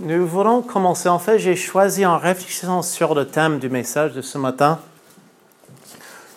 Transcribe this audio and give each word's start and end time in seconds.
nous 0.00 0.26
voulons 0.26 0.62
commencer. 0.62 1.08
En 1.08 1.18
fait, 1.18 1.38
j'ai 1.38 1.56
choisi 1.56 2.04
en 2.04 2.18
réfléchissant 2.18 2.82
sur 2.82 3.14
le 3.14 3.26
thème 3.26 3.58
du 3.58 3.68
message 3.68 4.12
de 4.12 4.20
ce 4.20 4.38
matin, 4.38 4.78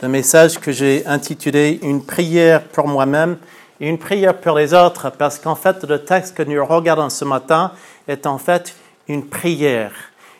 le 0.01 0.07
message 0.07 0.59
que 0.59 0.71
j'ai 0.71 1.05
intitulé 1.05 1.79
Une 1.83 2.05
prière 2.05 2.63
pour 2.63 2.87
moi-même 2.87 3.37
et 3.81 3.89
une 3.89 3.97
prière 3.97 4.37
pour 4.37 4.57
les 4.57 4.73
autres, 4.73 5.09
parce 5.09 5.39
qu'en 5.39 5.55
fait, 5.55 5.83
le 5.83 6.03
texte 6.03 6.35
que 6.35 6.43
nous 6.43 6.65
regardons 6.65 7.09
ce 7.09 7.25
matin 7.25 7.71
est 8.07 8.25
en 8.25 8.37
fait 8.37 8.75
une 9.07 9.27
prière, 9.27 9.91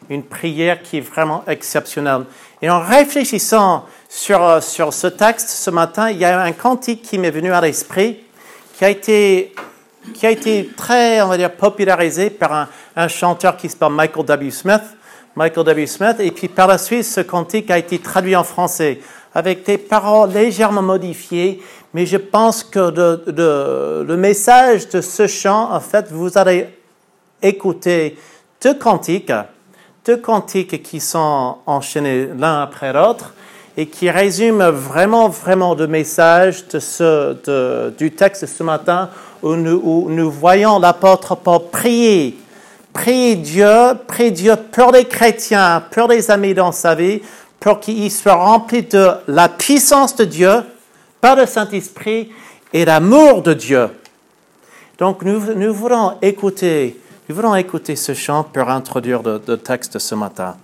une 0.09 0.23
prière 0.23 0.81
qui 0.81 0.97
est 0.97 1.01
vraiment 1.01 1.43
exceptionnelle. 1.47 2.23
Et 2.61 2.69
en 2.69 2.79
réfléchissant 2.79 3.85
sur, 4.07 4.63
sur 4.63 4.93
ce 4.93 5.07
texte 5.07 5.49
ce 5.49 5.69
matin, 5.69 6.09
il 6.09 6.17
y 6.17 6.25
a 6.25 6.41
un 6.41 6.51
cantique 6.51 7.01
qui 7.01 7.17
m'est 7.17 7.31
venu 7.31 7.51
à 7.51 7.61
l'esprit, 7.61 8.19
qui 8.77 8.85
a 8.85 8.89
été 8.89 9.53
qui 10.13 10.25
a 10.25 10.31
été 10.31 10.69
très, 10.75 11.21
on 11.21 11.27
va 11.27 11.37
dire, 11.37 11.51
popularisé 11.51 12.29
par 12.29 12.53
un, 12.53 12.67
un 12.95 13.07
chanteur 13.07 13.57
qui 13.57 13.69
s'appelle 13.69 13.89
Michael 13.89 14.25
W. 14.25 14.51
Smith. 14.51 14.81
Michael 15.35 15.65
W. 15.65 15.87
Smith. 15.87 16.15
Et 16.19 16.31
puis 16.31 16.47
par 16.47 16.67
la 16.67 16.77
suite, 16.77 17.03
ce 17.03 17.21
cantique 17.21 17.71
a 17.71 17.77
été 17.77 17.99
traduit 17.99 18.35
en 18.35 18.43
français 18.43 18.99
avec 19.33 19.65
des 19.65 19.77
paroles 19.77 20.31
légèrement 20.31 20.81
modifiées. 20.81 21.61
Mais 21.93 22.05
je 22.05 22.17
pense 22.17 22.63
que 22.63 22.79
le, 22.79 23.23
le, 23.27 24.05
le 24.07 24.17
message 24.17 24.89
de 24.89 25.01
ce 25.01 25.27
chant, 25.27 25.71
en 25.71 25.79
fait, 25.79 26.11
vous 26.11 26.37
allez 26.37 26.67
écouter 27.41 28.17
deux 28.61 28.73
cantiques, 28.73 29.31
deux 30.05 30.17
cantiques 30.17 30.83
qui 30.83 30.99
sont 30.99 31.57
enchaînés 31.65 32.29
l'un 32.37 32.61
après 32.61 32.91
l'autre 32.93 33.33
et 33.79 33.87
qui 33.87 34.09
résument 34.09 34.71
vraiment, 34.71 35.29
vraiment 35.29 35.73
le 35.73 35.87
message 35.87 36.67
de 36.67 36.79
ce, 36.79 37.37
de, 37.45 37.93
du 37.97 38.11
texte 38.11 38.45
ce 38.45 38.61
matin 38.61 39.09
où 39.41 39.55
nous, 39.55 40.29
voyons 40.29 40.79
l'apôtre 40.79 41.35
Paul 41.35 41.61
prier, 41.71 42.37
prier 42.91 43.37
Dieu, 43.37 43.93
prier 44.05 44.31
Dieu 44.31 44.55
pour 44.73 44.91
les 44.91 45.05
chrétiens, 45.05 45.81
pour 45.91 46.09
les 46.09 46.29
amis 46.29 46.53
dans 46.53 46.73
sa 46.73 46.93
vie, 46.93 47.21
pour 47.57 47.79
qu'ils 47.79 48.11
soient 48.11 48.33
remplis 48.33 48.83
de 48.83 49.11
la 49.29 49.47
puissance 49.47 50.13
de 50.17 50.25
Dieu, 50.25 50.55
par 51.21 51.37
le 51.37 51.45
Saint-Esprit 51.45 52.33
et 52.73 52.83
l'amour 52.83 53.41
de 53.43 53.53
Dieu. 53.53 53.87
Donc 54.97 55.21
nous, 55.21 55.73
voulons 55.73 56.17
écouter, 56.21 56.99
nous 57.29 57.35
voulons 57.35 57.55
écouter 57.55 57.95
ce 57.95 58.13
chant 58.13 58.43
pour 58.43 58.69
introduire 58.69 59.23
le, 59.23 59.41
le 59.47 59.55
texte 59.55 59.99
ce 59.99 60.15
matin. 60.15 60.57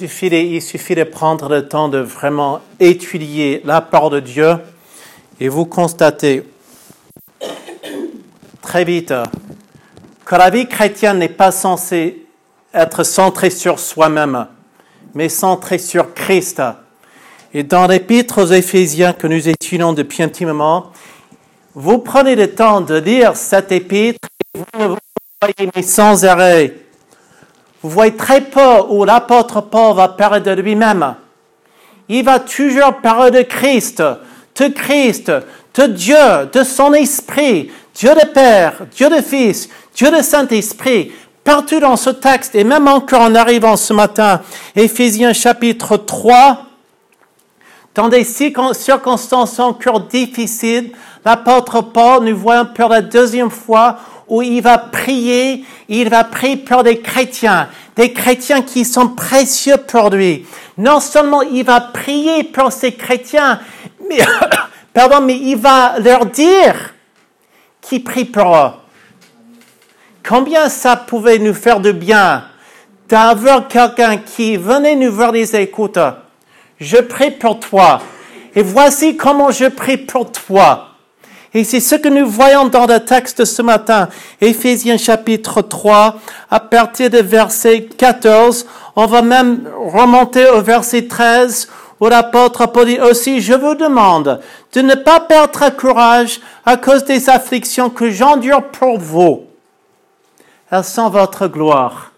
Il 0.00 0.62
suffit, 0.62 0.94
de, 0.94 1.04
prendre 1.04 1.50
le 1.50 1.68
temps 1.68 1.90
de 1.90 1.98
vraiment 1.98 2.60
étudier 2.80 3.60
la 3.66 3.82
parole 3.82 4.12
de 4.12 4.20
Dieu 4.20 4.56
et 5.38 5.50
vous 5.50 5.66
constatez 5.66 6.44
très 8.62 8.84
vite 8.84 9.12
que 10.24 10.34
la 10.34 10.48
vie 10.48 10.66
chrétienne 10.66 11.18
n'est 11.18 11.28
pas 11.28 11.52
censée 11.52 12.24
être 12.72 13.02
centrée 13.02 13.50
sur 13.50 13.78
soi-même, 13.78 14.46
mais 15.12 15.28
centrée 15.28 15.78
sur 15.78 16.14
Christ. 16.14 16.62
Et 17.52 17.62
dans 17.62 17.86
l'épître 17.86 18.42
aux 18.42 18.46
Éphésiens 18.46 19.12
que 19.12 19.26
nous 19.26 19.46
étudions 19.46 19.92
depuis 19.92 20.22
un 20.22 20.28
petit 20.28 20.46
moment, 20.46 20.90
vous 21.74 21.98
prenez 21.98 22.34
le 22.34 22.54
temps 22.54 22.80
de 22.80 22.94
lire 22.94 23.36
cette 23.36 23.70
épître 23.72 24.26
et 24.54 24.58
vous 24.86 24.96
voyez 25.42 25.82
sans 25.82 26.24
arrêt. 26.24 26.81
Vous 27.82 27.90
voyez 27.90 28.14
très 28.16 28.40
peu 28.40 28.80
où 28.88 29.04
l'apôtre 29.04 29.60
Paul 29.60 29.96
va 29.96 30.08
parler 30.08 30.40
de 30.40 30.52
lui-même. 30.52 31.14
Il 32.08 32.24
va 32.24 32.38
toujours 32.38 32.94
parler 33.02 33.30
de 33.30 33.42
Christ, 33.42 34.02
de 34.56 34.68
Christ, 34.68 35.32
de 35.74 35.86
Dieu, 35.86 36.16
de 36.52 36.62
son 36.62 36.92
esprit, 36.92 37.70
Dieu 37.94 38.10
le 38.14 38.32
Père, 38.32 38.74
Dieu 38.94 39.08
le 39.10 39.22
Fils, 39.22 39.68
Dieu 39.94 40.10
le 40.10 40.22
Saint-Esprit. 40.22 41.12
Partout 41.44 41.80
dans 41.80 41.96
ce 41.96 42.10
texte, 42.10 42.54
et 42.54 42.62
même 42.62 42.86
encore 42.86 43.22
en 43.22 43.34
arrivant 43.34 43.76
ce 43.76 43.92
matin, 43.92 44.40
Éphésiens 44.76 45.32
chapitre 45.32 45.96
3, 45.96 46.58
dans 47.96 48.08
des 48.08 48.22
circon- 48.24 48.72
circonstances 48.74 49.58
encore 49.58 50.00
difficiles, 50.02 50.92
l'apôtre 51.24 51.80
Paul 51.80 52.24
nous 52.24 52.36
voit 52.36 52.64
pour 52.64 52.90
la 52.90 53.00
deuxième 53.00 53.50
fois 53.50 53.96
où 54.32 54.40
il 54.40 54.62
va 54.62 54.78
prier, 54.78 55.62
il 55.90 56.08
va 56.08 56.24
prier 56.24 56.56
pour 56.56 56.82
des 56.82 57.00
chrétiens, 57.00 57.68
des 57.94 58.14
chrétiens 58.14 58.62
qui 58.62 58.86
sont 58.86 59.10
précieux 59.10 59.76
pour 59.76 60.08
lui. 60.08 60.46
Non 60.78 61.00
seulement 61.00 61.42
il 61.42 61.64
va 61.64 61.82
prier 61.82 62.42
pour 62.42 62.72
ces 62.72 62.94
chrétiens, 62.94 63.60
mais, 64.08 64.20
pardon, 64.94 65.20
mais 65.20 65.36
il 65.36 65.56
va 65.56 65.98
leur 65.98 66.24
dire 66.24 66.94
qu'il 67.82 68.02
prie 68.02 68.24
pour 68.24 68.56
eux. 68.56 68.70
Combien 70.26 70.70
ça 70.70 70.96
pouvait 70.96 71.38
nous 71.38 71.52
faire 71.52 71.80
de 71.80 71.92
bien 71.92 72.44
d'avoir 73.10 73.68
quelqu'un 73.68 74.16
qui 74.16 74.56
venait 74.56 74.96
nous 74.96 75.12
voir 75.12 75.34
et 75.34 75.40
disait, 75.40 75.64
écoute, 75.64 75.98
je 76.80 76.96
prie 76.96 77.32
pour 77.32 77.60
toi. 77.60 78.00
Et 78.54 78.62
voici 78.62 79.14
comment 79.14 79.50
je 79.50 79.66
prie 79.66 79.98
pour 79.98 80.32
toi. 80.32 80.91
Et 81.54 81.64
c'est 81.64 81.80
ce 81.80 81.96
que 81.96 82.08
nous 82.08 82.26
voyons 82.26 82.68
dans 82.68 82.86
le 82.86 83.00
texte 83.00 83.44
ce 83.44 83.60
matin. 83.60 84.08
Éphésiens 84.40 84.96
chapitre 84.96 85.60
3, 85.60 86.16
à 86.50 86.60
partir 86.60 87.10
du 87.10 87.18
verset 87.18 87.88
14, 87.98 88.66
on 88.96 89.04
va 89.04 89.20
même 89.20 89.68
remonter 89.76 90.48
au 90.48 90.62
verset 90.62 91.08
13, 91.08 91.68
où 92.00 92.08
l'apôtre 92.08 92.66
Paul 92.66 92.86
dit 92.86 92.98
aussi, 92.98 93.42
je 93.42 93.52
vous 93.52 93.74
demande 93.74 94.40
de 94.72 94.80
ne 94.80 94.94
pas 94.94 95.20
perdre 95.20 95.68
courage 95.76 96.40
à 96.64 96.78
cause 96.78 97.04
des 97.04 97.28
afflictions 97.28 97.90
que 97.90 98.10
j'endure 98.10 98.62
pour 98.70 98.98
vous. 98.98 99.42
Elles 100.70 100.84
sont 100.84 101.10
votre 101.10 101.48
gloire. 101.48 102.12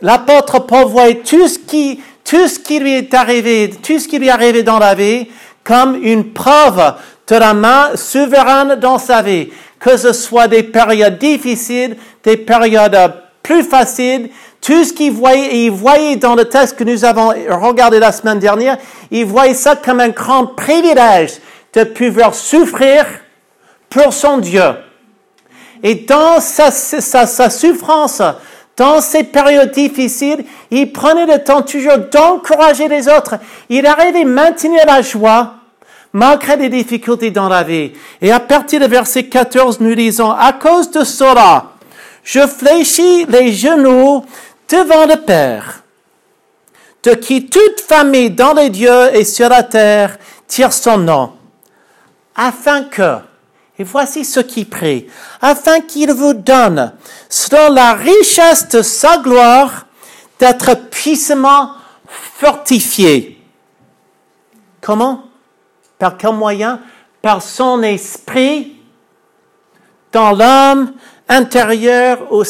L'apôtre 0.00 0.58
Paul 0.60 0.86
voyait 0.86 1.16
tout 1.16 1.48
ce 1.48 1.58
qui, 1.58 2.00
tout 2.24 2.48
ce 2.48 2.58
qui 2.58 2.80
lui 2.80 2.94
est 2.94 3.12
arrivé, 3.12 3.70
tout 3.82 3.98
ce 3.98 4.08
qui 4.08 4.18
lui 4.18 4.28
est 4.28 4.30
arrivé 4.30 4.62
dans 4.62 4.78
la 4.78 4.94
vie 4.94 5.28
comme 5.62 6.02
une 6.02 6.32
preuve 6.32 6.94
de 7.30 7.36
la 7.36 7.54
main 7.54 7.90
souveraine 7.94 8.74
dans 8.74 8.98
sa 8.98 9.22
vie. 9.22 9.50
Que 9.78 9.96
ce 9.96 10.12
soit 10.12 10.48
des 10.48 10.64
périodes 10.64 11.18
difficiles, 11.18 11.96
des 12.24 12.36
périodes 12.36 12.98
plus 13.42 13.62
faciles, 13.62 14.30
tout 14.60 14.84
ce 14.84 14.92
qu'il 14.92 15.12
voyait, 15.12 15.64
il 15.64 15.70
voyait 15.70 16.16
dans 16.16 16.34
le 16.34 16.44
texte 16.44 16.76
que 16.76 16.84
nous 16.84 17.04
avons 17.04 17.28
regardé 17.28 17.98
la 17.98 18.12
semaine 18.12 18.38
dernière, 18.38 18.76
il 19.10 19.24
voyait 19.24 19.54
ça 19.54 19.76
comme 19.76 20.00
un 20.00 20.10
grand 20.10 20.46
privilège 20.48 21.38
de 21.72 21.84
pouvoir 21.84 22.34
souffrir 22.34 23.06
pour 23.88 24.12
son 24.12 24.38
Dieu. 24.38 24.74
Et 25.82 25.94
dans 25.94 26.40
sa 26.40 26.70
souffrance, 26.70 28.20
dans 28.76 29.00
ces 29.00 29.24
périodes 29.24 29.70
difficiles, 29.70 30.44
il 30.70 30.92
prenait 30.92 31.26
le 31.26 31.42
temps 31.42 31.62
toujours 31.62 31.98
d'encourager 32.12 32.88
les 32.88 33.08
autres. 33.08 33.36
Il 33.70 33.86
arrivait 33.86 34.22
à 34.22 34.26
maintenir 34.26 34.82
la 34.86 35.00
joie 35.00 35.59
malgré 36.12 36.56
les 36.56 36.68
difficultés 36.68 37.30
dans 37.30 37.48
la 37.48 37.62
vie. 37.62 37.92
Et 38.20 38.32
à 38.32 38.40
partir 38.40 38.80
du 38.80 38.86
verset 38.86 39.24
14, 39.24 39.80
nous 39.80 39.94
lisons, 39.94 40.30
à 40.30 40.52
cause 40.52 40.90
de 40.90 41.04
cela, 41.04 41.72
je 42.24 42.46
fléchis 42.46 43.26
les 43.26 43.52
genoux 43.52 44.24
devant 44.68 45.06
le 45.06 45.16
Père, 45.16 45.82
de 47.02 47.12
qui 47.12 47.46
toute 47.46 47.80
famille 47.80 48.30
dans 48.30 48.52
les 48.52 48.70
dieux 48.70 49.14
et 49.14 49.24
sur 49.24 49.48
la 49.48 49.62
terre 49.62 50.18
tire 50.46 50.72
son 50.72 50.98
nom, 50.98 51.32
afin 52.34 52.84
que, 52.84 53.16
et 53.78 53.84
voici 53.84 54.24
ce 54.24 54.40
qui 54.40 54.64
prie, 54.64 55.06
afin 55.40 55.80
qu'il 55.80 56.12
vous 56.12 56.34
donne, 56.34 56.92
selon 57.28 57.72
la 57.72 57.94
richesse 57.94 58.68
de 58.68 58.82
sa 58.82 59.18
gloire, 59.18 59.86
d'être 60.38 60.74
puissamment 60.90 61.72
fortifié. 62.06 63.38
Comment? 64.80 65.29
Par 66.00 66.16
quel 66.16 66.32
moyen? 66.32 66.80
Par 67.22 67.42
son 67.42 67.82
esprit 67.82 68.76
dans 70.10 70.32
l'homme 70.32 70.92
intérieur 71.28 72.32
ou 72.32 72.42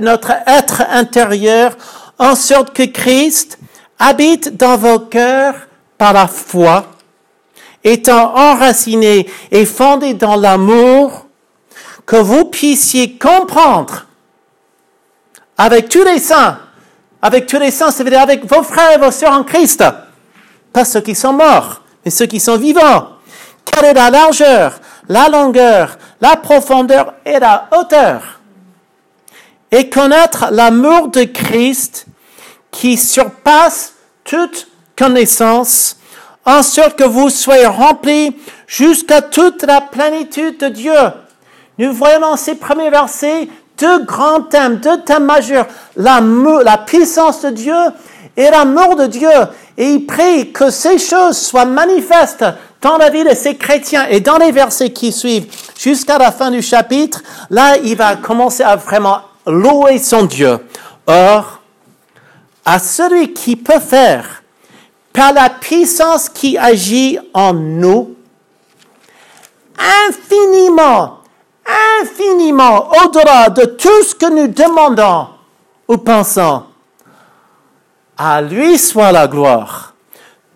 notre 0.00 0.32
être 0.46 0.82
intérieur, 0.90 1.76
en 2.18 2.34
sorte 2.34 2.72
que 2.72 2.84
Christ 2.84 3.58
habite 3.98 4.56
dans 4.56 4.76
vos 4.76 4.98
cœurs 4.98 5.54
par 5.98 6.14
la 6.14 6.26
foi, 6.26 6.86
étant 7.84 8.34
enraciné 8.34 9.30
et 9.50 9.66
fondé 9.66 10.14
dans 10.14 10.36
l'amour, 10.36 11.26
que 12.06 12.16
vous 12.16 12.46
puissiez 12.46 13.18
comprendre 13.18 14.06
avec 15.56 15.88
tous 15.88 16.02
les 16.02 16.18
saints, 16.18 16.58
avec 17.22 17.46
tous 17.46 17.58
les 17.58 17.70
saints, 17.70 17.90
ça 17.90 18.02
veut 18.02 18.10
dire 18.10 18.20
avec 18.20 18.44
vos 18.46 18.62
frères 18.62 18.92
et 18.92 18.98
vos 18.98 19.10
sœurs 19.10 19.32
en 19.32 19.44
Christ, 19.44 19.84
pas 20.72 20.84
ceux 20.84 21.00
qui 21.02 21.14
sont 21.14 21.32
morts, 21.34 21.82
mais 22.04 22.10
ceux 22.10 22.26
qui 22.26 22.40
sont 22.40 22.56
vivants. 22.56 23.08
Quelle 23.64 23.86
est 23.86 23.94
la 23.94 24.10
largeur, 24.10 24.80
la 25.08 25.28
longueur, 25.28 25.98
la 26.20 26.36
profondeur 26.36 27.14
et 27.24 27.38
la 27.38 27.68
hauteur? 27.72 28.40
Et 29.70 29.88
connaître 29.88 30.46
l'amour 30.50 31.08
de 31.08 31.24
Christ 31.24 32.06
qui 32.70 32.96
surpasse 32.96 33.94
toute 34.24 34.68
connaissance, 34.96 35.96
en 36.44 36.62
sorte 36.62 36.96
que 36.96 37.04
vous 37.04 37.30
soyez 37.30 37.66
remplis 37.66 38.36
jusqu'à 38.66 39.22
toute 39.22 39.62
la 39.62 39.80
plénitude 39.80 40.58
de 40.58 40.68
Dieu. 40.68 40.94
Nous 41.78 41.92
voyons 41.92 42.20
dans 42.20 42.36
ces 42.36 42.54
premiers 42.54 42.90
versets 42.90 43.48
deux 43.78 44.04
grands 44.04 44.42
thèmes, 44.42 44.76
deux 44.76 45.00
thèmes 45.02 45.24
majeurs, 45.24 45.66
la 45.96 46.78
puissance 46.78 47.42
de 47.42 47.50
Dieu 47.50 47.74
et 48.36 48.50
l'amour 48.50 48.96
de 48.96 49.06
Dieu. 49.06 49.30
Et 49.76 49.90
il 49.90 50.06
prie 50.06 50.52
que 50.52 50.70
ces 50.70 50.98
choses 50.98 51.36
soient 51.38 51.64
manifestes 51.64 52.44
dans 52.80 52.96
la 52.96 53.10
vie 53.10 53.24
de 53.24 53.34
ces 53.34 53.56
chrétiens. 53.56 54.06
Et 54.08 54.20
dans 54.20 54.36
les 54.36 54.52
versets 54.52 54.92
qui 54.92 55.10
suivent, 55.10 55.46
jusqu'à 55.76 56.18
la 56.18 56.30
fin 56.30 56.50
du 56.50 56.62
chapitre, 56.62 57.22
là, 57.50 57.76
il 57.78 57.96
va 57.96 58.16
commencer 58.16 58.62
à 58.62 58.76
vraiment 58.76 59.20
louer 59.46 59.98
son 59.98 60.24
Dieu. 60.24 60.58
Or, 61.06 61.60
à 62.64 62.78
celui 62.78 63.32
qui 63.32 63.56
peut 63.56 63.80
faire, 63.80 64.42
par 65.12 65.32
la 65.32 65.50
puissance 65.50 66.28
qui 66.28 66.56
agit 66.56 67.18
en 67.32 67.52
nous, 67.52 68.14
infiniment, 70.08 71.18
infiniment 72.00 72.90
au-delà 72.90 73.48
de 73.50 73.64
tout 73.64 74.02
ce 74.04 74.14
que 74.14 74.30
nous 74.30 74.48
demandons 74.48 75.28
ou 75.88 75.98
pensons. 75.98 76.64
À 78.16 78.40
lui 78.40 78.78
soit 78.78 79.12
la 79.12 79.26
gloire, 79.26 79.94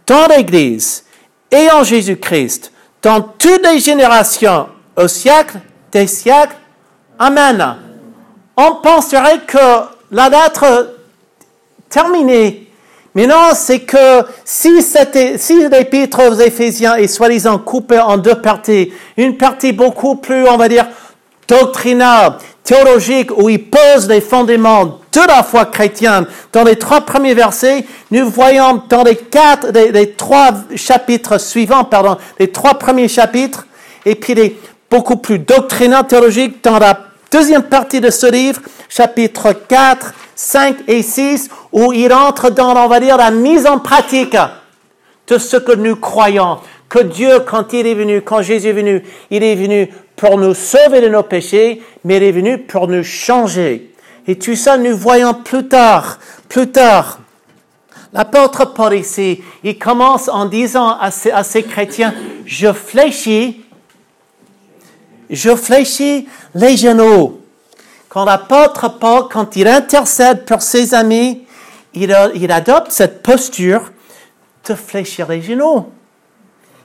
dans 0.06 0.26
l'Église 0.26 1.04
et 1.50 1.70
en 1.70 1.82
Jésus-Christ, 1.82 2.72
dans 3.02 3.20
toutes 3.20 3.66
les 3.66 3.80
générations, 3.80 4.68
au 4.96 5.08
siècle 5.08 5.58
des 5.92 6.06
siècles. 6.06 6.56
Amen. 7.18 7.76
On 8.56 8.76
penserait 8.76 9.40
que 9.46 9.86
la 10.10 10.28
lettre 10.28 10.94
terminée 11.88 12.68
mais 13.18 13.26
non, 13.26 13.50
c'est 13.52 13.80
que 13.80 14.24
si, 14.44 14.80
si 14.80 15.68
l'épître 15.68 16.20
aux 16.28 16.34
Éphésiens 16.34 16.94
est 16.94 17.08
soi-disant 17.08 17.58
coupé 17.58 17.98
en 17.98 18.16
deux 18.16 18.36
parties, 18.36 18.92
une 19.16 19.36
partie 19.36 19.72
beaucoup 19.72 20.14
plus, 20.14 20.48
on 20.48 20.56
va 20.56 20.68
dire, 20.68 20.86
doctrinale, 21.48 22.34
théologique, 22.62 23.36
où 23.36 23.48
il 23.48 23.68
pose 23.68 24.08
les 24.08 24.20
fondements 24.20 25.00
de 25.26 25.32
la 25.32 25.42
foi 25.42 25.66
chrétienne. 25.66 26.26
Dans 26.52 26.64
les 26.64 26.76
trois 26.76 27.00
premiers 27.02 27.34
versets, 27.34 27.84
nous 28.10 28.28
voyons 28.28 28.82
dans 28.88 29.02
les 29.02 29.16
quatre, 29.16 29.68
les, 29.72 29.90
les 29.90 30.12
trois 30.12 30.50
chapitres 30.76 31.38
suivants, 31.38 31.84
pardon, 31.84 32.16
les 32.38 32.48
trois 32.48 32.74
premiers 32.74 33.08
chapitres, 33.08 33.66
et 34.04 34.14
puis 34.14 34.34
les 34.34 34.56
beaucoup 34.90 35.16
plus 35.16 35.38
doctrinaux 35.38 36.02
théologiques 36.02 36.62
dans 36.64 36.78
la 36.78 36.98
deuxième 37.30 37.64
partie 37.64 38.00
de 38.00 38.10
ce 38.10 38.30
livre, 38.30 38.60
chapitre 38.88 39.52
4, 39.52 40.14
5 40.34 40.76
et 40.86 41.02
6, 41.02 41.50
où 41.72 41.92
il 41.92 42.12
entre 42.12 42.50
dans, 42.50 42.74
on 42.76 42.88
va 42.88 43.00
dire, 43.00 43.16
la 43.16 43.30
mise 43.30 43.66
en 43.66 43.78
pratique 43.78 44.36
de 45.26 45.38
ce 45.38 45.56
que 45.56 45.72
nous 45.72 45.96
croyons. 45.96 46.58
Que 46.88 47.00
Dieu, 47.00 47.40
quand 47.40 47.74
il 47.74 47.86
est 47.86 47.94
venu, 47.94 48.22
quand 48.22 48.40
Jésus 48.40 48.68
est 48.68 48.72
venu, 48.72 49.02
il 49.30 49.42
est 49.42 49.56
venu 49.56 49.90
pour 50.16 50.38
nous 50.38 50.54
sauver 50.54 51.02
de 51.02 51.08
nos 51.08 51.22
péchés, 51.22 51.82
mais 52.04 52.16
il 52.16 52.22
est 52.22 52.32
venu 52.32 52.58
pour 52.58 52.88
nous 52.88 53.04
changer. 53.04 53.92
Et 54.28 54.38
tout 54.38 54.56
ça, 54.56 54.76
nous 54.76 54.94
voyons 54.94 55.32
plus 55.32 55.66
tard, 55.68 56.18
plus 56.50 56.70
tard. 56.70 57.18
L'apôtre 58.12 58.66
Paul 58.66 58.94
ici, 58.94 59.42
il 59.64 59.78
commence 59.78 60.28
en 60.28 60.44
disant 60.44 60.98
à 60.98 61.10
ces, 61.10 61.62
chrétiens, 61.62 62.14
je 62.44 62.70
fléchis, 62.74 63.64
je 65.30 65.56
fléchis 65.56 66.28
les 66.54 66.76
genoux. 66.76 67.40
Quand 68.10 68.26
l'apôtre 68.26 68.98
Paul, 68.98 69.28
quand 69.30 69.56
il 69.56 69.66
intercède 69.66 70.44
pour 70.44 70.60
ses 70.60 70.92
amis, 70.92 71.46
il, 71.94 72.14
il 72.34 72.52
adopte 72.52 72.90
cette 72.90 73.22
posture 73.22 73.92
de 74.68 74.74
fléchir 74.74 75.26
les 75.28 75.40
genoux. 75.40 75.86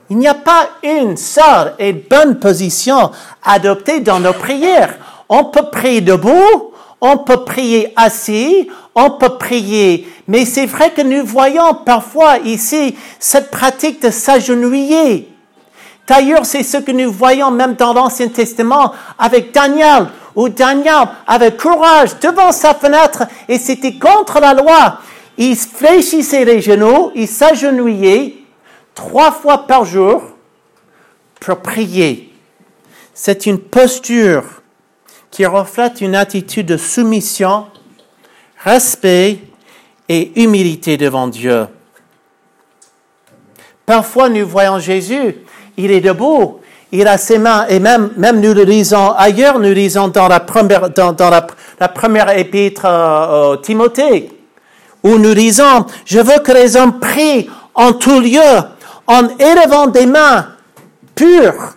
Il 0.10 0.18
n'y 0.18 0.30
a 0.30 0.34
pas 0.34 0.70
une 0.82 1.18
seule 1.18 1.76
et 1.78 1.92
bonne 1.92 2.40
position 2.40 3.12
adoptée 3.44 4.00
dans 4.00 4.22
nos 4.22 4.34
prières. 4.34 4.96
On 5.28 5.46
peut 5.46 5.70
prier 5.70 6.00
debout, 6.02 6.73
on 7.06 7.18
peut 7.18 7.44
prier 7.44 7.92
assis, 7.98 8.70
on 8.96 9.12
peut 9.12 9.38
prier. 9.38 10.08
Mais 10.30 10.46
c'est 10.46 10.66
vrai 10.66 10.92
que 10.92 11.02
nous 11.02 11.26
voyons 11.26 11.74
parfois 11.86 12.38
ici 12.40 12.96
cette 13.20 13.52
pratique 13.52 14.02
de 14.02 14.10
s'agenouiller. 14.10 15.28
D'ailleurs, 16.08 16.46
c'est 16.46 16.64
ce 16.64 16.78
que 16.78 16.94
nous 16.94 17.12
voyons 17.12 17.52
même 17.52 17.74
dans 17.76 17.94
l'Ancien 17.94 18.30
Testament 18.30 18.94
avec 19.20 19.54
Daniel, 19.54 20.08
où 20.34 20.48
Daniel 20.48 21.10
avait 21.28 21.58
courage 21.58 22.18
devant 22.22 22.54
sa 22.54 22.74
fenêtre 22.74 23.24
et 23.50 23.60
c'était 23.60 24.00
contre 24.00 24.40
la 24.40 24.54
loi. 24.54 25.00
Il 25.38 25.58
fléchissait 25.58 26.46
les 26.46 26.62
genoux, 26.62 27.12
il 27.16 27.28
s'agenouillait 27.28 28.38
trois 28.96 29.34
fois 29.34 29.68
par 29.68 29.84
jour 29.84 30.24
pour 31.42 31.58
prier. 31.58 32.32
C'est 33.14 33.46
une 33.46 33.60
posture 33.60 34.63
qui 35.34 35.48
reflète 35.48 36.00
une 36.00 36.14
attitude 36.14 36.68
de 36.68 36.78
soumission, 36.78 37.66
respect 38.64 39.40
et 40.08 40.32
humilité 40.40 40.96
devant 40.96 41.28
Dieu. 41.28 41.66
Parfois, 43.84 44.30
nous 44.30 44.48
voyons 44.48 44.78
Jésus, 44.78 45.38
il 45.76 45.90
est 45.90 46.02
debout, 46.02 46.60
il 46.92 47.08
a 47.08 47.18
ses 47.18 47.40
mains, 47.40 47.66
et 47.68 47.80
même, 47.80 48.12
même 48.16 48.42
nous 48.42 48.54
le 48.54 48.62
lisons 48.62 49.12
ailleurs, 49.14 49.58
nous 49.58 49.74
lisons 49.74 50.08
dans 50.10 50.28
la 50.28 50.40
première, 50.40 50.92
dans, 50.92 51.16
la, 51.80 51.88
première 51.88 52.38
épître 52.38 52.84
euh, 52.86 53.54
au 53.54 53.58
Timothée, 53.58 54.30
où 55.02 55.18
nous 55.18 55.34
lisons, 55.34 55.88
je 56.06 56.20
veux 56.20 56.42
que 56.44 56.52
les 56.52 56.76
hommes 56.76 57.00
prient 57.00 57.50
en 57.74 57.94
tout 57.94 58.20
lieu, 58.20 58.40
en 59.08 59.28
élevant 59.40 59.88
des 59.88 60.06
mains 60.06 60.50
pures. 61.16 61.74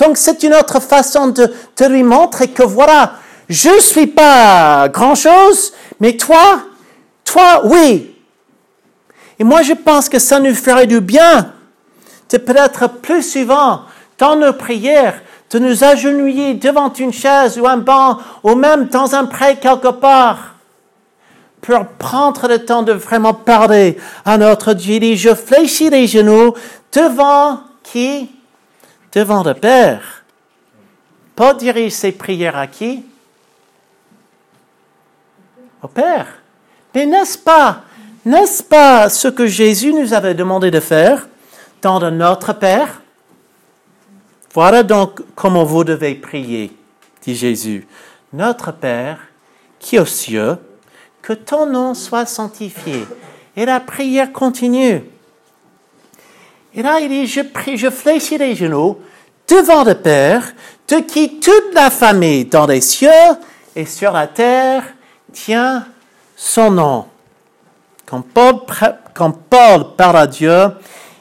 Donc 0.00 0.16
c'est 0.16 0.42
une 0.42 0.54
autre 0.54 0.80
façon 0.80 1.28
de, 1.28 1.52
lui 1.86 2.02
montrer 2.02 2.48
que 2.48 2.62
voilà, 2.62 3.12
je 3.50 3.68
ne 3.68 3.80
suis 3.80 4.06
pas 4.06 4.88
grand-chose, 4.88 5.74
mais 6.00 6.16
toi, 6.16 6.62
toi, 7.22 7.60
oui. 7.64 8.16
Et 9.38 9.44
moi, 9.44 9.60
je 9.60 9.74
pense 9.74 10.08
que 10.08 10.18
ça 10.18 10.40
nous 10.40 10.54
ferait 10.54 10.86
du 10.86 11.00
bien 11.00 11.52
de 12.30 12.38
peut-être 12.38 12.88
plus 12.88 13.22
souvent 13.22 13.82
dans 14.18 14.36
nos 14.36 14.54
prières, 14.54 15.20
de 15.50 15.58
nous 15.58 15.84
agenouiller 15.84 16.54
devant 16.54 16.92
une 16.92 17.12
chaise 17.12 17.58
ou 17.58 17.66
un 17.66 17.78
banc, 17.78 18.18
ou 18.42 18.54
même 18.54 18.86
dans 18.86 19.14
un 19.14 19.26
pré 19.26 19.56
quelque 19.56 19.88
part, 19.88 20.54
pour 21.60 21.84
prendre 21.98 22.48
le 22.48 22.64
temps 22.64 22.82
de 22.82 22.92
vraiment 22.92 23.34
parler 23.34 23.98
à 24.24 24.38
notre 24.38 24.72
Dieu. 24.72 25.14
Je 25.14 25.34
fléchis 25.34 25.90
les 25.90 26.06
genoux 26.06 26.54
devant 26.92 27.60
qui 27.82 28.30
Devant 29.12 29.42
le 29.42 29.54
Père. 29.54 30.24
Paul 31.34 31.56
dirige 31.56 31.92
ses 31.92 32.12
prières 32.12 32.56
à 32.56 32.66
qui? 32.66 33.04
Au 35.82 35.88
Père. 35.88 36.26
Mais 36.94 37.06
n'est-ce 37.06 37.38
pas, 37.38 37.82
n'est-ce 38.24 38.62
pas 38.62 39.08
ce 39.08 39.28
que 39.28 39.46
Jésus 39.46 39.92
nous 39.92 40.12
avait 40.12 40.34
demandé 40.34 40.70
de 40.70 40.80
faire 40.80 41.28
dans 41.82 42.10
Notre 42.10 42.52
Père? 42.52 43.00
Voilà 44.52 44.82
donc 44.82 45.22
comment 45.34 45.64
vous 45.64 45.84
devez 45.84 46.14
prier, 46.14 46.76
dit 47.22 47.34
Jésus. 47.34 47.86
Notre 48.32 48.72
Père, 48.72 49.18
qui 49.78 49.96
est 49.96 50.00
aux 50.00 50.04
cieux, 50.04 50.56
que 51.22 51.32
ton 51.32 51.66
nom 51.66 51.94
soit 51.94 52.26
sanctifié. 52.26 53.06
Et 53.56 53.64
la 53.64 53.80
prière 53.80 54.32
continue. 54.32 55.02
Et 56.74 56.82
là, 56.82 57.00
il 57.00 57.08
dit, 57.08 57.26
je 57.26 57.40
prie, 57.40 57.76
je 57.76 57.90
fléchis 57.90 58.38
les 58.38 58.54
genoux 58.54 58.98
devant 59.48 59.82
le 59.82 59.94
Père, 59.94 60.52
de 60.88 60.96
qui 61.00 61.40
toute 61.40 61.74
la 61.74 61.90
famille 61.90 62.44
dans 62.44 62.66
les 62.66 62.80
cieux 62.80 63.10
et 63.74 63.84
sur 63.84 64.12
la 64.12 64.26
terre 64.26 64.84
tient 65.32 65.86
son 66.36 66.70
nom. 66.70 67.06
Quand 68.06 68.22
Paul, 68.22 68.60
quand 69.14 69.32
Paul 69.32 69.94
parle 69.96 70.16
à 70.16 70.26
Dieu, 70.26 70.68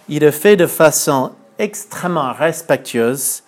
il 0.07 0.21
le 0.21 0.31
fait 0.31 0.55
de 0.55 0.67
façon 0.67 1.31
extrêmement 1.57 2.33
respectueuse 2.33 3.43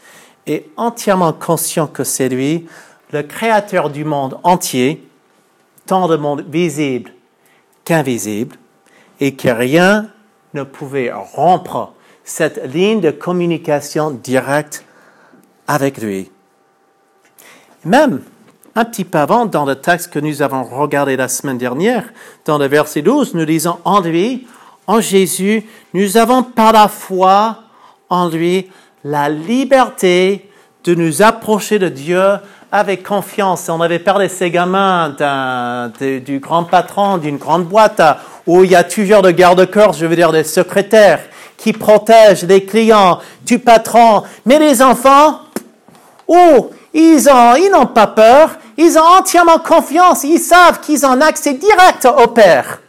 et 0.45 0.69
entièrement 0.77 1.33
conscient 1.33 1.87
que 1.87 2.03
c'est 2.03 2.29
lui, 2.29 2.67
le 3.11 3.23
créateur 3.23 3.89
du 3.89 4.03
monde 4.03 4.39
entier, 4.43 5.07
tant 5.85 6.07
le 6.07 6.17
monde 6.17 6.45
visible 6.47 7.11
qu'invisible, 7.83 8.57
et 9.19 9.35
que 9.35 9.49
rien 9.49 10.09
ne 10.53 10.63
pouvait 10.63 11.11
rompre 11.11 11.93
cette 12.23 12.63
ligne 12.73 13.01
de 13.01 13.11
communication 13.11 14.11
directe 14.11 14.85
avec 15.67 15.97
lui. 15.97 16.31
Même 17.85 18.21
un 18.75 18.85
petit 18.85 19.03
peu 19.03 19.17
avant, 19.17 19.45
dans 19.45 19.65
le 19.65 19.75
texte 19.75 20.11
que 20.11 20.19
nous 20.19 20.41
avons 20.41 20.63
regardé 20.63 21.17
la 21.17 21.27
semaine 21.27 21.57
dernière, 21.57 22.05
dans 22.45 22.57
le 22.57 22.67
verset 22.67 23.01
12, 23.01 23.33
nous 23.33 23.45
lisons 23.45 23.77
en 23.83 23.99
lui, 24.01 24.47
en 24.87 25.01
Jésus, 25.01 25.65
nous 25.93 26.17
avons 26.17 26.43
par 26.43 26.71
la 26.73 26.87
foi 26.87 27.63
en 28.09 28.29
lui 28.29 28.69
la 29.03 29.29
liberté 29.29 30.49
de 30.83 30.95
nous 30.95 31.21
approcher 31.21 31.79
de 31.79 31.89
Dieu 31.89 32.21
avec 32.71 33.03
confiance. 33.03 33.67
On 33.69 33.81
avait 33.81 33.99
parlé 33.99 34.29
ces 34.29 34.49
gamins 34.49 35.15
du 35.99 36.39
grand 36.39 36.63
patron 36.63 37.17
d'une 37.17 37.37
grande 37.37 37.65
boîte 37.65 38.01
où 38.47 38.63
il 38.63 38.71
y 38.71 38.75
a 38.75 38.83
toujours 38.83 39.21
de 39.21 39.31
garde-corps, 39.31 39.93
je 39.93 40.05
veux 40.05 40.15
dire 40.15 40.31
des 40.31 40.43
secrétaires, 40.43 41.19
qui 41.57 41.73
protègent 41.73 42.43
les 42.43 42.65
clients 42.65 43.19
du 43.45 43.59
patron. 43.59 44.23
Mais 44.45 44.57
les 44.57 44.81
enfants, 44.81 45.41
Oh, 46.33 46.71
ils 46.93 47.29
ont, 47.29 47.55
ils 47.55 47.69
n'ont 47.69 47.87
pas 47.87 48.07
peur, 48.07 48.51
ils 48.77 48.97
ont 48.97 49.17
entièrement 49.19 49.59
confiance, 49.59 50.23
ils 50.23 50.39
savent 50.39 50.79
qu'ils 50.79 51.05
ont 51.05 51.19
accès 51.19 51.55
direct 51.55 52.05
au 52.05 52.27
Père. 52.27 52.79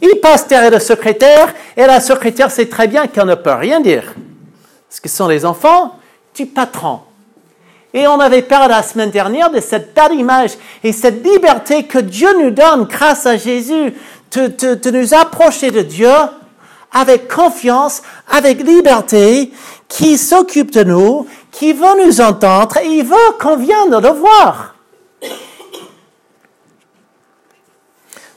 Ils 0.00 0.18
passent 0.20 0.48
derrière 0.48 0.72
le 0.72 0.80
secrétaire 0.80 1.54
et 1.76 1.86
la 1.86 2.00
secrétaire 2.00 2.50
sait 2.50 2.66
très 2.66 2.88
bien 2.88 3.06
qu'elle 3.06 3.26
ne 3.26 3.36
peut 3.36 3.52
rien 3.52 3.80
dire. 3.80 4.14
Parce 4.88 4.98
que 4.98 5.08
ce 5.08 5.16
sont 5.16 5.28
les 5.28 5.44
enfants 5.44 5.94
du 6.34 6.46
patron. 6.46 7.02
Et 7.94 8.06
on 8.06 8.20
avait 8.20 8.42
parlé 8.42 8.68
la 8.68 8.82
semaine 8.82 9.10
dernière 9.10 9.50
de 9.50 9.60
cette 9.60 9.94
belle 9.94 10.14
image 10.14 10.52
et 10.82 10.92
cette 10.92 11.24
liberté 11.24 11.84
que 11.84 11.98
Dieu 11.98 12.28
nous 12.42 12.50
donne 12.50 12.84
grâce 12.84 13.26
à 13.26 13.36
Jésus 13.36 13.94
de, 14.32 14.90
nous 14.90 15.14
approcher 15.14 15.70
de 15.70 15.82
Dieu 15.82 16.12
avec 16.90 17.28
confiance, 17.28 18.02
avec 18.28 18.62
liberté, 18.62 19.52
qui 19.88 20.16
s'occupe 20.16 20.70
de 20.70 20.84
nous, 20.84 21.26
qui 21.50 21.72
veut 21.72 22.06
nous 22.06 22.20
entendre 22.20 22.78
et 22.78 22.86
il 22.86 23.04
veut 23.04 23.32
qu'on 23.38 23.56
vienne 23.56 23.90
le 23.90 24.08
voir. 24.08 24.74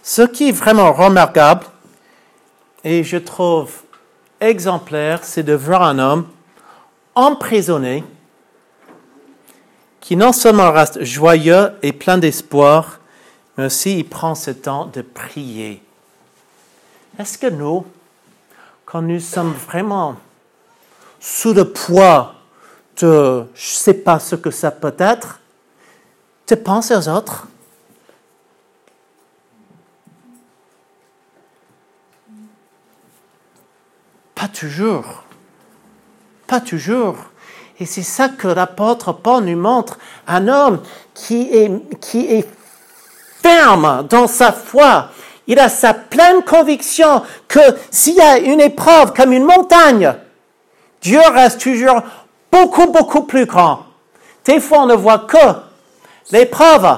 Ce 0.03 0.21
qui 0.21 0.49
est 0.49 0.51
vraiment 0.51 0.91
remarquable 0.91 1.65
et 2.83 3.03
je 3.03 3.17
trouve 3.17 3.71
exemplaire, 4.39 5.19
c'est 5.23 5.43
de 5.43 5.53
voir 5.53 5.81
un 5.81 5.97
homme 5.97 6.27
emprisonné 7.15 8.03
qui 10.05 10.15
non 10.15 10.33
seulement 10.33 10.71
reste 10.71 11.03
joyeux 11.03 11.71
et 11.81 11.91
plein 11.91 12.19
d'espoir, 12.19 12.99
mais 13.57 13.65
aussi 13.65 13.97
il 13.97 14.07
prend 14.07 14.35
ce 14.35 14.51
temps 14.51 14.85
de 14.85 15.01
prier. 15.01 15.81
Est-ce 17.17 17.39
que 17.39 17.47
nous, 17.47 17.83
quand 18.85 19.01
nous 19.01 19.19
sommes 19.19 19.53
vraiment 19.53 20.17
sous 21.19 21.55
le 21.55 21.71
poids 21.71 22.35
de 23.01 23.45
je 23.55 23.71
ne 23.71 23.77
sais 23.77 23.95
pas 23.95 24.19
ce 24.19 24.35
que 24.35 24.51
ça 24.51 24.69
peut 24.69 24.93
être, 24.99 25.39
de 26.49 26.53
penser 26.53 26.95
aux 26.95 27.09
autres, 27.09 27.47
Pas 34.35 34.49
toujours. 34.49 35.23
Pas 36.45 36.61
toujours. 36.61 37.15
Et 37.79 37.85
c'est 37.85 38.03
ça 38.03 38.29
que 38.29 38.47
l'apôtre 38.47 39.11
Paul 39.11 39.43
nous 39.43 39.57
montre. 39.57 39.97
Un 40.27 40.47
homme 40.47 40.81
qui 41.13 41.49
est, 41.51 41.71
qui 41.99 42.25
est 42.25 42.47
ferme 43.41 44.07
dans 44.09 44.27
sa 44.27 44.51
foi. 44.51 45.09
Il 45.47 45.59
a 45.59 45.69
sa 45.69 45.93
pleine 45.93 46.41
conviction 46.43 47.21
que 47.47 47.59
s'il 47.91 48.15
y 48.15 48.21
a 48.21 48.37
une 48.39 48.61
épreuve 48.61 49.13
comme 49.13 49.33
une 49.33 49.43
montagne, 49.43 50.13
Dieu 51.01 51.21
reste 51.33 51.61
toujours 51.61 52.01
beaucoup, 52.51 52.87
beaucoup 52.87 53.23
plus 53.23 53.45
grand. 53.45 53.85
Des 54.45 54.59
fois, 54.59 54.79
on 54.79 54.85
ne 54.87 54.95
voit 54.95 55.19
que 55.19 55.37
l'épreuve. 56.31 56.97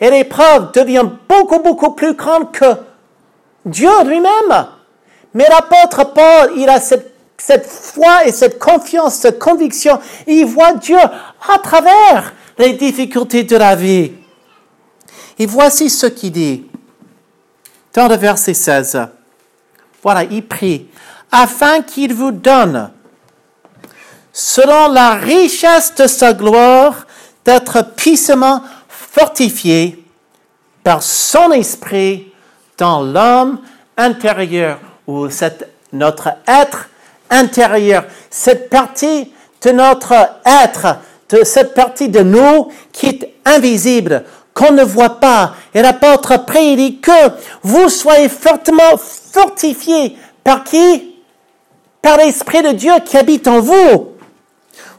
Et 0.00 0.10
l'épreuve 0.10 0.72
devient 0.72 1.06
beaucoup, 1.28 1.60
beaucoup 1.60 1.92
plus 1.92 2.14
grande 2.14 2.52
que 2.52 2.76
Dieu 3.64 3.90
lui-même. 4.04 4.66
Mais 5.34 5.46
l'apôtre 5.48 6.12
Paul, 6.12 6.52
il 6.56 6.68
a 6.68 6.80
cette, 6.80 7.15
cette 7.38 7.66
foi 7.66 8.26
et 8.26 8.32
cette 8.32 8.58
confiance, 8.58 9.14
cette 9.14 9.38
conviction. 9.38 9.98
Il 10.26 10.46
voit 10.46 10.74
Dieu 10.74 10.98
à 10.98 11.58
travers 11.58 12.32
les 12.58 12.72
difficultés 12.74 13.44
de 13.44 13.56
la 13.56 13.76
vie. 13.76 14.12
Et 15.38 15.46
voici 15.46 15.90
ce 15.90 16.06
qu'il 16.06 16.32
dit 16.32 16.66
dans 17.92 18.08
le 18.08 18.16
verset 18.16 18.54
16. 18.54 19.08
Voilà, 20.02 20.24
il 20.24 20.46
prie, 20.46 20.86
afin 21.30 21.82
qu'il 21.82 22.14
vous 22.14 22.30
donne, 22.30 22.90
selon 24.32 24.88
la 24.88 25.14
richesse 25.14 25.94
de 25.94 26.06
sa 26.06 26.32
gloire, 26.32 27.06
d'être 27.44 27.94
puissamment 27.96 28.62
fortifié 28.88 30.04
par 30.82 31.02
son 31.02 31.52
esprit 31.52 32.32
dans 32.78 33.02
l'homme 33.02 33.60
intérieur, 33.96 34.78
ou 35.06 35.28
notre 35.92 36.28
être 36.46 36.88
intérieur, 37.30 38.04
cette 38.30 38.70
partie 38.70 39.32
de 39.62 39.70
notre 39.70 40.12
être, 40.44 40.98
de 41.30 41.44
cette 41.44 41.74
partie 41.74 42.08
de 42.08 42.20
nous 42.20 42.68
qui 42.92 43.06
est 43.06 43.34
invisible, 43.44 44.24
qu'on 44.54 44.72
ne 44.72 44.84
voit 44.84 45.20
pas. 45.20 45.54
Et 45.74 45.82
l'apôtre 45.82 46.44
prie, 46.44 46.72
il 46.72 46.76
dit 46.76 47.00
que 47.00 47.30
vous 47.62 47.88
soyez 47.88 48.28
fortement 48.28 48.96
fortifiés 48.96 50.16
par 50.42 50.64
qui? 50.64 51.14
Par 52.00 52.16
l'Esprit 52.18 52.62
de 52.62 52.72
Dieu 52.72 52.92
qui 53.04 53.16
habite 53.16 53.48
en 53.48 53.60
vous. 53.60 54.12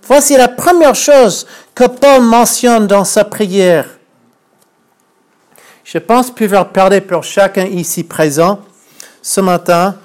Voici 0.04 0.38
la 0.38 0.48
première 0.48 0.96
chose 0.96 1.48
que 1.74 1.86
Paul 1.86 2.22
mentionne 2.22 2.88
dans 2.88 3.04
sa 3.04 3.24
prière. 3.24 3.88
Je 5.84 5.98
pense 5.98 6.32
pouvoir 6.32 6.70
parler 6.70 7.02
pour 7.02 7.24
chacun 7.24 7.66
ici 7.66 8.04
présent 8.04 8.60
ce 9.22 9.42
matin 9.42 9.96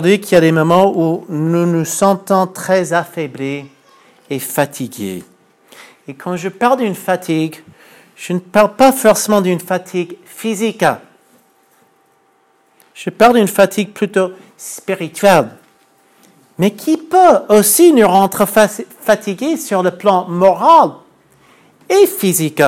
dire 0.00 0.20
qu'il 0.20 0.32
y 0.32 0.36
a 0.36 0.40
des 0.40 0.52
moments 0.52 0.96
où 0.96 1.26
nous 1.28 1.66
nous 1.66 1.84
sentons 1.84 2.46
très 2.46 2.94
affaiblis 2.94 3.66
et 4.30 4.38
fatigués. 4.38 5.24
Et 6.08 6.14
quand 6.14 6.36
je 6.36 6.48
parle 6.48 6.78
d'une 6.78 6.94
fatigue, 6.94 7.56
je 8.16 8.32
ne 8.32 8.38
parle 8.38 8.74
pas 8.74 8.92
forcément 8.92 9.40
d'une 9.40 9.60
fatigue 9.60 10.16
physique. 10.24 10.84
Je 12.94 13.10
parle 13.10 13.34
d'une 13.34 13.48
fatigue 13.48 13.92
plutôt 13.92 14.32
spirituelle, 14.56 15.48
mais 16.58 16.70
qui 16.70 16.96
peut 16.96 17.40
aussi 17.48 17.92
nous 17.92 18.06
rendre 18.06 18.46
fatigués 18.46 19.56
sur 19.56 19.82
le 19.82 19.90
plan 19.90 20.26
moral 20.28 20.92
et 21.88 22.06
physique? 22.06 22.62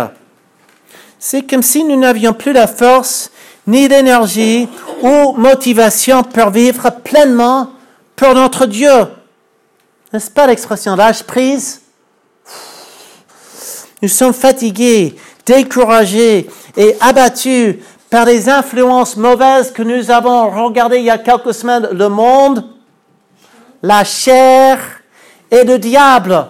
C'est 1.19 1.49
comme 1.49 1.63
si 1.63 1.85
nous 1.85 1.97
n'avions 1.97 2.35
plus 2.35 2.53
la 2.53 2.67
force 2.67 3.31
ni 3.67 3.89
l'énergie 3.89 4.69
ou 5.03 5.33
motivation 5.33 6.23
pour 6.23 6.51
vivre 6.51 6.91
pleinement 7.03 7.71
pour 8.17 8.35
notre 8.35 8.67
Dieu. 8.67 9.07
N'est-ce 10.13 10.31
pas 10.31 10.47
l'expression 10.47 10.95
lâche 10.95 11.23
prise? 11.23 11.83
Nous 14.03 14.09
sommes 14.09 14.35
fatigués, 14.35 15.17
découragés 15.47 16.49
et 16.77 16.97
abattus 17.01 17.77
par 18.11 18.27
les 18.27 18.49
influences 18.49 19.17
mauvaises 19.17 19.73
que 19.73 19.83
nous 19.83 20.11
avons 20.11 20.51
regardées 20.51 20.99
il 20.99 21.05
y 21.05 21.11
a 21.11 21.19
quelques 21.19 21.55
semaines, 21.55 21.89
le 21.91 22.09
monde, 22.09 22.65
la 23.83 24.05
chair 24.05 24.79
et 25.51 25.65
le 25.65 25.79
diable. 25.79 26.47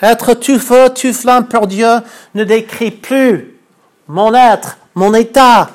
Être 0.00 0.34
tout 0.34 0.58
feu, 0.58 0.90
tout 0.90 1.12
flamme 1.12 1.46
pour 1.46 1.68
Dieu 1.68 1.88
ne 2.34 2.42
décrit 2.42 2.90
plus 2.90 3.51
mon 4.08 4.34
être, 4.34 4.78
mon 4.94 5.14
état. 5.14 5.70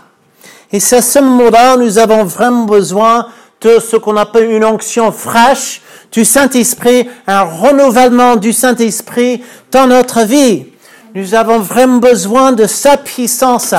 Et 0.71 0.79
c'est 0.79 0.97
à 0.97 1.01
ce 1.01 1.19
moment-là, 1.19 1.77
nous 1.77 1.97
avons 1.97 2.23
vraiment 2.23 2.65
besoin 2.65 3.27
de 3.61 3.79
ce 3.79 3.95
qu'on 3.95 4.17
appelle 4.17 4.51
une 4.51 4.65
onction 4.65 5.11
fraîche 5.11 5.81
du 6.11 6.23
Saint-Esprit, 6.23 7.09
un 7.25 7.41
renouvellement 7.41 8.35
du 8.35 8.53
Saint-Esprit 8.53 9.43
dans 9.71 9.87
notre 9.87 10.21
vie. 10.21 10.67
Nous 11.15 11.33
avons 11.33 11.59
vraiment 11.59 11.97
besoin 11.97 12.51
de 12.51 12.65
sa 12.65 12.97
puissance 12.97 13.73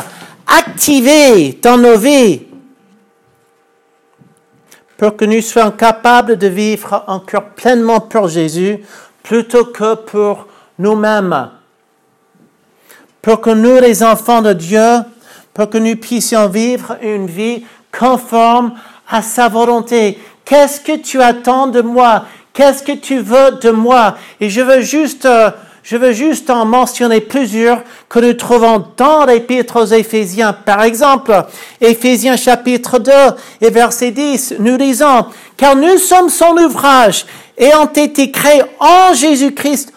activée 0.46 1.58
dans 1.62 1.76
nos 1.76 1.98
vies 1.98 2.42
pour 4.96 5.16
que 5.16 5.24
nous 5.24 5.40
soyons 5.40 5.70
capables 5.70 6.36
de 6.36 6.48
vivre 6.48 7.04
encore 7.06 7.50
pleinement 7.50 8.00
pour 8.00 8.28
Jésus 8.28 8.78
plutôt 9.22 9.66
que 9.66 9.94
pour 9.94 10.46
nous-mêmes. 10.78 11.50
Pour 13.28 13.42
que 13.42 13.50
nous, 13.50 13.78
les 13.78 14.02
enfants 14.02 14.40
de 14.40 14.54
Dieu, 14.54 15.00
pour 15.52 15.68
que 15.68 15.76
nous 15.76 15.96
puissions 15.96 16.48
vivre 16.48 16.96
une 17.02 17.26
vie 17.26 17.62
conforme 17.92 18.72
à 19.06 19.20
sa 19.20 19.48
volonté. 19.48 20.18
Qu'est-ce 20.46 20.80
que 20.80 20.96
tu 20.96 21.20
attends 21.20 21.66
de 21.66 21.82
moi? 21.82 22.24
Qu'est-ce 22.54 22.82
que 22.82 22.92
tu 22.92 23.18
veux 23.18 23.50
de 23.60 23.68
moi? 23.68 24.16
Et 24.40 24.48
je 24.48 24.62
veux 24.62 24.80
juste, 24.80 25.26
euh, 25.26 25.50
je 25.82 25.98
veux 25.98 26.12
juste 26.12 26.48
en 26.48 26.64
mentionner 26.64 27.20
plusieurs 27.20 27.82
que 28.08 28.18
nous 28.18 28.32
trouvons 28.32 28.82
dans 28.96 29.26
l'épître 29.26 29.78
aux 29.78 29.84
Éphésiens. 29.84 30.54
Par 30.54 30.82
exemple, 30.82 31.44
Éphésiens 31.82 32.38
chapitre 32.38 32.98
2 32.98 33.12
et 33.60 33.68
verset 33.68 34.10
10, 34.10 34.54
nous 34.58 34.78
lisons, 34.78 35.26
car 35.58 35.76
nous 35.76 35.98
sommes 35.98 36.30
son 36.30 36.56
ouvrage 36.56 37.26
et 37.58 37.74
ont 37.74 37.92
été 37.92 38.30
créés 38.30 38.62
en 38.80 39.12
Jésus-Christ 39.12 39.92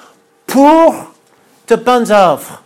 pour 0.45 1.13
de 1.69 1.75
bonnes 1.77 2.11
œuvres 2.11 2.60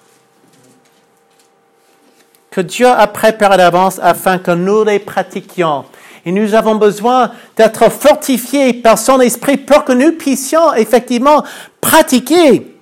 que 2.55 2.61
Dieu 2.61 2.87
a 2.87 3.05
préparées 3.07 3.57
d'avance 3.57 3.99
afin 4.01 4.37
que 4.37 4.51
nous 4.51 4.85
les 4.85 4.99
pratiquions. 4.99 5.83
Et 6.25 6.31
nous 6.31 6.53
avons 6.53 6.75
besoin 6.75 7.31
d'être 7.57 7.91
fortifiés 7.91 8.71
par 8.71 8.97
son 8.97 9.19
esprit 9.19 9.57
pour 9.57 9.83
que 9.83 9.91
nous 9.91 10.13
puissions 10.13 10.73
effectivement 10.73 11.43
pratiquer 11.81 12.79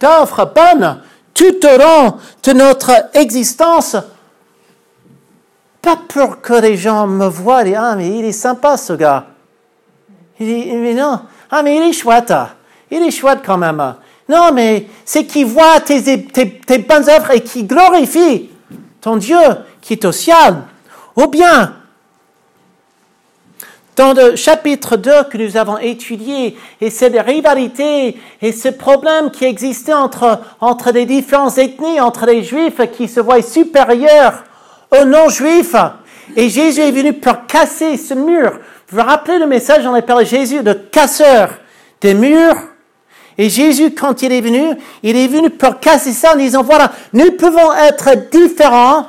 d'œuvres 0.00 0.52
bonnes 0.52 1.00
tout 1.34 1.64
au 1.64 1.78
long 1.78 2.16
de 2.42 2.52
notre 2.52 2.90
existence. 3.14 3.94
Pas 5.80 5.96
pour 6.08 6.40
que 6.40 6.54
les 6.54 6.76
gens 6.76 7.06
me 7.06 7.28
voient 7.28 7.64
et 7.64 7.76
ah 7.76 7.94
mais 7.94 8.18
il 8.18 8.24
est 8.24 8.32
sympa 8.32 8.76
ce 8.76 8.94
gars. 8.94 9.26
Il 10.40 10.46
dit 10.46 10.72
mais 10.72 10.94
non 10.94 11.20
ah 11.48 11.62
mais 11.62 11.76
il 11.76 11.82
est 11.90 11.92
chouette. 11.92 12.34
Il 12.90 13.04
est 13.04 13.12
chouette 13.12 13.42
quand 13.46 13.56
même. 13.56 13.94
Non 14.30 14.52
mais 14.52 14.86
c'est 15.04 15.24
qu'il 15.24 15.46
voit 15.46 15.80
tes, 15.80 15.98
bonnes 15.98 17.10
œuvres 17.10 17.32
et 17.32 17.40
qui 17.40 17.64
glorifie 17.64 18.48
ton 19.00 19.16
Dieu 19.16 19.40
qui 19.80 19.94
est 19.94 20.04
au 20.04 20.12
ciel. 20.12 20.54
Ou 21.16 21.26
bien, 21.26 21.74
dans 23.96 24.12
le 24.12 24.36
chapitre 24.36 24.96
2 24.96 25.24
que 25.24 25.36
nous 25.36 25.56
avons 25.56 25.78
étudié, 25.78 26.56
et 26.80 26.90
cette 26.90 27.20
rivalité 27.20 28.16
et 28.40 28.52
ce 28.52 28.68
problème 28.68 29.32
qui 29.32 29.46
existait 29.46 29.94
entre, 29.94 30.38
les 30.94 31.06
différentes 31.06 31.58
ethnies, 31.58 32.00
entre 32.00 32.26
les 32.26 32.44
juifs 32.44 32.80
qui 32.96 33.08
se 33.08 33.18
voient 33.18 33.42
supérieurs 33.42 34.44
aux 34.92 35.06
non-juifs, 35.06 35.74
et 36.36 36.48
Jésus 36.48 36.82
est 36.82 36.92
venu 36.92 37.14
pour 37.14 37.46
casser 37.46 37.96
ce 37.96 38.14
mur. 38.14 38.60
Vous 38.90 38.98
vous 38.98 39.04
rappelez 39.04 39.40
le 39.40 39.48
message, 39.48 39.82
j'en 39.82 39.96
ai 39.96 40.02
parlé, 40.02 40.24
Jésus, 40.24 40.62
le 40.62 40.74
casseur 40.74 41.50
des 42.00 42.14
murs? 42.14 42.69
Et 43.40 43.48
Jésus, 43.48 43.94
quand 43.94 44.20
il 44.20 44.32
est 44.32 44.42
venu, 44.42 44.74
il 45.02 45.16
est 45.16 45.26
venu 45.26 45.48
pour 45.48 45.80
casser 45.80 46.12
ça 46.12 46.34
en 46.34 46.36
disant, 46.36 46.62
voilà, 46.62 46.92
nous 47.14 47.32
pouvons 47.32 47.72
être 47.72 48.28
différents, 48.30 49.06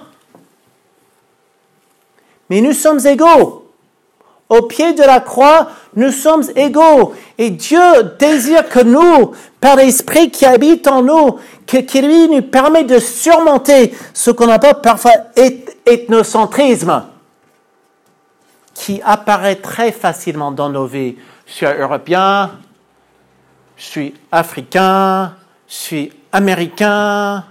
mais 2.50 2.62
nous 2.62 2.72
sommes 2.72 3.06
égaux. 3.06 3.70
Au 4.48 4.62
pied 4.62 4.94
de 4.94 5.04
la 5.04 5.20
croix, 5.20 5.67
nous 5.98 6.12
sommes 6.12 6.46
égaux. 6.56 7.13
Et 7.38 7.50
Dieu 7.50 7.82
désire 8.20 8.70
que 8.70 8.80
nous, 8.80 9.34
par 9.60 9.76
l'Esprit 9.76 10.32
qui 10.32 10.46
habite 10.46 10.88
en 10.88 11.04
nous, 11.04 11.38
que, 11.67 12.00
lui 12.00 12.30
nous 12.30 12.41
permet 12.41 12.86
de 12.86 13.00
surmonter 13.00 13.94
ce 14.13 14.32
qu'on 14.32 14.48
appelle 14.48 14.76
parfois 14.82 15.12
ethnocentrisme, 15.86 17.04
qui 18.76 19.02
apparaît 19.04 19.58
très 19.58 19.91
facilement 19.91 20.54
dans 20.54 20.70
nos 20.70 20.86
vies. 20.86 21.17
Je 21.48 21.52
suis 21.52 21.65
européen, 21.65 22.52
je 23.82 23.88
suis 23.88 24.13
africain, 24.32 25.34
je 25.67 25.74
suis 25.74 26.13
américain, 26.32 27.44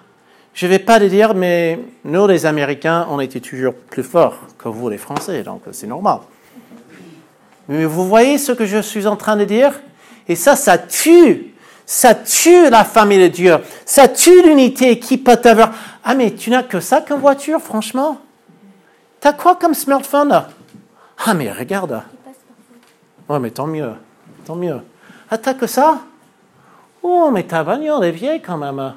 je 0.54 0.66
ne 0.66 0.70
vais 0.70 0.78
pas 0.78 1.00
le 1.00 1.08
dire, 1.08 1.34
mais 1.34 1.80
nous, 2.04 2.24
les 2.28 2.46
Américains, 2.46 3.04
on 3.10 3.18
était 3.18 3.40
toujours 3.40 3.74
plus 3.74 4.04
forts 4.04 4.36
que 4.56 4.68
vous, 4.68 4.88
les 4.88 4.96
Français, 4.96 5.42
donc 5.42 5.62
c'est 5.72 5.88
normal. 5.88 6.20
Mais 7.68 7.84
vous 7.84 8.06
voyez 8.06 8.38
ce 8.38 8.52
que 8.52 8.64
je 8.64 8.80
suis 8.80 9.08
en 9.08 9.16
train 9.16 9.36
de 9.36 9.44
dire? 9.44 9.72
Et 10.28 10.36
ça, 10.36 10.54
ça 10.54 10.78
tue. 10.78 11.52
Ça 11.84 12.14
tue 12.14 12.70
la 12.70 12.84
famille 12.84 13.20
de 13.20 13.26
Dieu. 13.26 13.56
Ça 13.84 14.06
tue 14.06 14.40
l'unité 14.44 15.00
qui 15.00 15.18
peut 15.18 15.40
avoir. 15.42 15.72
Ah, 16.04 16.14
mais 16.14 16.32
tu 16.32 16.50
n'as 16.50 16.62
que 16.62 16.78
ça 16.78 17.00
comme 17.00 17.20
voiture, 17.20 17.60
franchement? 17.60 18.20
T'as 19.18 19.32
quoi 19.32 19.56
comme 19.56 19.74
smartphone? 19.74 20.44
Ah, 21.26 21.34
mais 21.34 21.50
regarde. 21.50 22.02
Ouais, 23.28 23.40
mais 23.40 23.50
tant 23.50 23.66
mieux. 23.66 23.94
Tant 24.44 24.54
mieux. 24.54 24.80
Ah, 25.28 25.38
t'as 25.38 25.54
que 25.54 25.66
ça? 25.66 26.02
Oh, 27.02 27.30
mais 27.32 27.44
ta 27.44 27.64
bagnole 27.64 28.04
est 28.04 28.10
vieille 28.10 28.42
quand 28.42 28.58
même. 28.58 28.94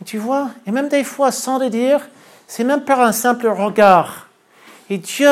Et 0.00 0.04
tu 0.04 0.18
vois, 0.18 0.50
et 0.66 0.70
même 0.70 0.88
des 0.88 1.04
fois, 1.04 1.30
sans 1.30 1.58
le 1.58 1.70
dire, 1.70 2.00
c'est 2.46 2.64
même 2.64 2.82
par 2.82 3.00
un 3.00 3.12
simple 3.12 3.48
regard. 3.48 4.28
Et 4.88 4.98
Dieu 4.98 5.28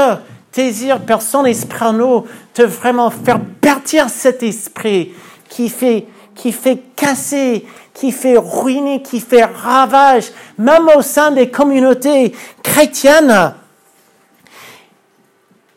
désire 0.52 1.00
par 1.00 1.22
son 1.22 1.44
esprit 1.44 1.84
en 1.84 1.92
nous 1.92 2.24
de 2.56 2.64
vraiment 2.64 3.10
faire 3.10 3.40
partir 3.60 4.08
cet 4.08 4.42
esprit 4.42 5.12
qui 5.48 5.68
fait, 5.68 6.06
qui 6.34 6.52
fait 6.52 6.78
casser, 6.96 7.66
qui 7.94 8.12
fait 8.12 8.36
ruiner, 8.36 9.02
qui 9.02 9.20
fait 9.20 9.44
ravage, 9.44 10.30
même 10.56 10.88
au 10.96 11.02
sein 11.02 11.30
des 11.30 11.50
communautés 11.50 12.34
chrétiennes. 12.62 13.54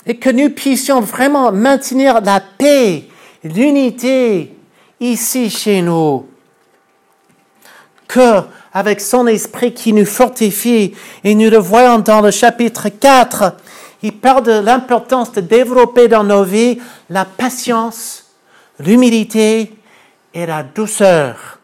Et 0.05 0.17
que 0.17 0.29
nous 0.29 0.49
puissions 0.49 1.01
vraiment 1.01 1.51
maintenir 1.51 2.21
la 2.21 2.39
paix, 2.39 3.05
l'unité 3.43 4.55
ici 5.01 5.49
chez 5.49 5.81
nous. 5.81 6.27
Que 8.07 8.41
avec 8.73 9.01
son 9.01 9.27
esprit 9.27 9.73
qui 9.73 9.91
nous 9.91 10.05
fortifie, 10.05 10.95
et 11.23 11.35
nous 11.35 11.49
le 11.49 11.57
voyons 11.57 11.99
dans 11.99 12.21
le 12.21 12.31
chapitre 12.31 12.87
4, 12.87 13.55
il 14.03 14.17
parle 14.17 14.43
de 14.43 14.59
l'importance 14.59 15.31
de 15.33 15.41
développer 15.41 16.07
dans 16.07 16.23
nos 16.23 16.43
vies 16.43 16.79
la 17.09 17.25
patience, 17.25 18.25
l'humilité 18.79 19.73
et 20.33 20.45
la 20.45 20.63
douceur. 20.63 21.59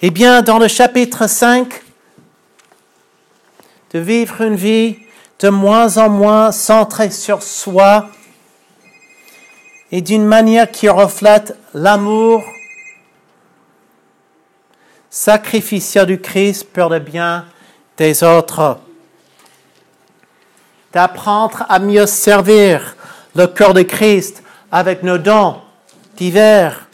Eh 0.00 0.10
bien, 0.10 0.42
dans 0.42 0.58
le 0.58 0.66
chapitre 0.66 1.28
5, 1.28 1.82
de 3.92 3.98
vivre 3.98 4.40
une 4.40 4.56
vie 4.56 4.96
de 5.38 5.50
moins 5.50 5.98
en 5.98 6.08
moins 6.08 6.50
centrée 6.52 7.10
sur 7.10 7.42
soi 7.42 8.08
et 9.92 10.00
d'une 10.00 10.24
manière 10.24 10.70
qui 10.70 10.88
reflète 10.88 11.54
l'amour 11.74 12.42
sacrificiel 15.10 16.06
du 16.06 16.18
Christ 16.18 16.64
pour 16.72 16.88
le 16.88 16.98
bien 16.98 17.44
des 17.98 18.24
autres. 18.24 18.78
D'apprendre 20.94 21.66
à 21.68 21.78
mieux 21.78 22.06
servir 22.06 22.96
le 23.36 23.46
corps 23.46 23.74
de 23.74 23.82
Christ 23.82 24.42
avec 24.70 25.02
nos 25.02 25.18
dons 25.18 25.56
divers. 26.16 26.88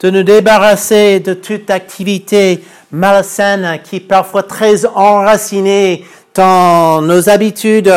De 0.00 0.10
nous 0.10 0.22
débarrasser 0.22 1.20
de 1.20 1.32
toute 1.32 1.70
activité 1.70 2.62
malsaine 2.90 3.80
qui 3.82 3.96
est 3.96 4.00
parfois 4.00 4.42
très 4.42 4.84
enracinée 4.84 6.04
dans 6.34 7.00
nos 7.00 7.30
habitudes 7.30 7.92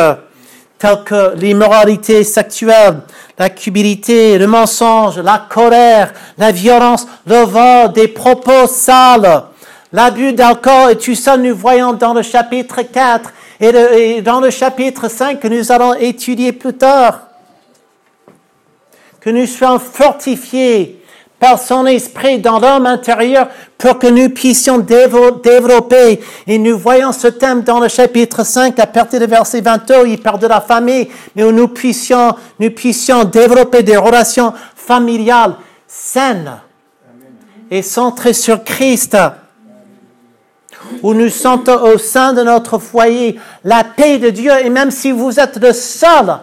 telles 0.78 1.02
que 1.04 1.34
l'immoralité 1.36 2.22
sexuelle, 2.24 3.00
la 3.38 3.50
cubilité, 3.50 4.38
le 4.38 4.46
mensonge, 4.46 5.18
la 5.18 5.46
colère, 5.48 6.12
la 6.38 6.52
violence, 6.52 7.06
le 7.26 7.44
vol, 7.44 7.92
des 7.92 8.08
propos 8.08 8.66
sales, 8.66 9.44
l'abus 9.92 10.32
d'alcool, 10.32 10.92
et 10.92 10.96
tout 10.96 11.14
ça 11.14 11.36
nous 11.36 11.54
voyons 11.54 11.92
dans 11.92 12.14
le 12.14 12.22
chapitre 12.22 12.82
4 12.82 13.32
et, 13.60 13.66
et 13.66 14.22
dans 14.22 14.40
le 14.40 14.50
chapitre 14.50 15.08
5 15.08 15.40
que 15.40 15.48
nous 15.48 15.72
allons 15.72 15.94
étudier 15.94 16.52
plus 16.52 16.74
tard. 16.74 17.22
Que 19.20 19.30
nous 19.30 19.46
soyons 19.46 19.80
fortifiés 19.80 20.97
par 21.38 21.58
son 21.58 21.86
esprit 21.86 22.40
dans 22.40 22.58
l'homme 22.58 22.86
intérieur 22.86 23.48
pour 23.76 23.98
que 23.98 24.08
nous 24.08 24.30
puissions 24.30 24.78
développer. 24.78 26.20
Et 26.46 26.58
nous 26.58 26.76
voyons 26.76 27.12
ce 27.12 27.28
thème 27.28 27.62
dans 27.62 27.78
le 27.78 27.88
chapitre 27.88 28.44
5 28.44 28.78
à 28.78 28.86
partir 28.86 29.20
du 29.20 29.26
verset 29.26 29.60
22, 29.60 30.06
il 30.08 30.20
parle 30.20 30.40
de 30.40 30.46
la 30.46 30.60
famille, 30.60 31.08
mais 31.36 31.44
où 31.44 31.52
nous 31.52 31.68
puissions, 31.68 32.34
nous 32.58 32.70
puissions 32.70 33.24
développer 33.24 33.82
des 33.82 33.96
relations 33.96 34.52
familiales 34.74 35.54
saines 35.86 36.58
et 37.70 37.82
centrées 37.82 38.32
sur 38.32 38.64
Christ 38.64 39.16
où 41.02 41.14
nous 41.14 41.28
sentons 41.28 41.82
au 41.82 41.98
sein 41.98 42.32
de 42.32 42.42
notre 42.42 42.78
foyer 42.78 43.38
la 43.64 43.84
paix 43.84 44.18
de 44.18 44.30
Dieu, 44.30 44.52
et 44.64 44.70
même 44.70 44.90
si 44.90 45.12
vous 45.12 45.38
êtes 45.38 45.56
le 45.56 45.72
seul, 45.72 46.38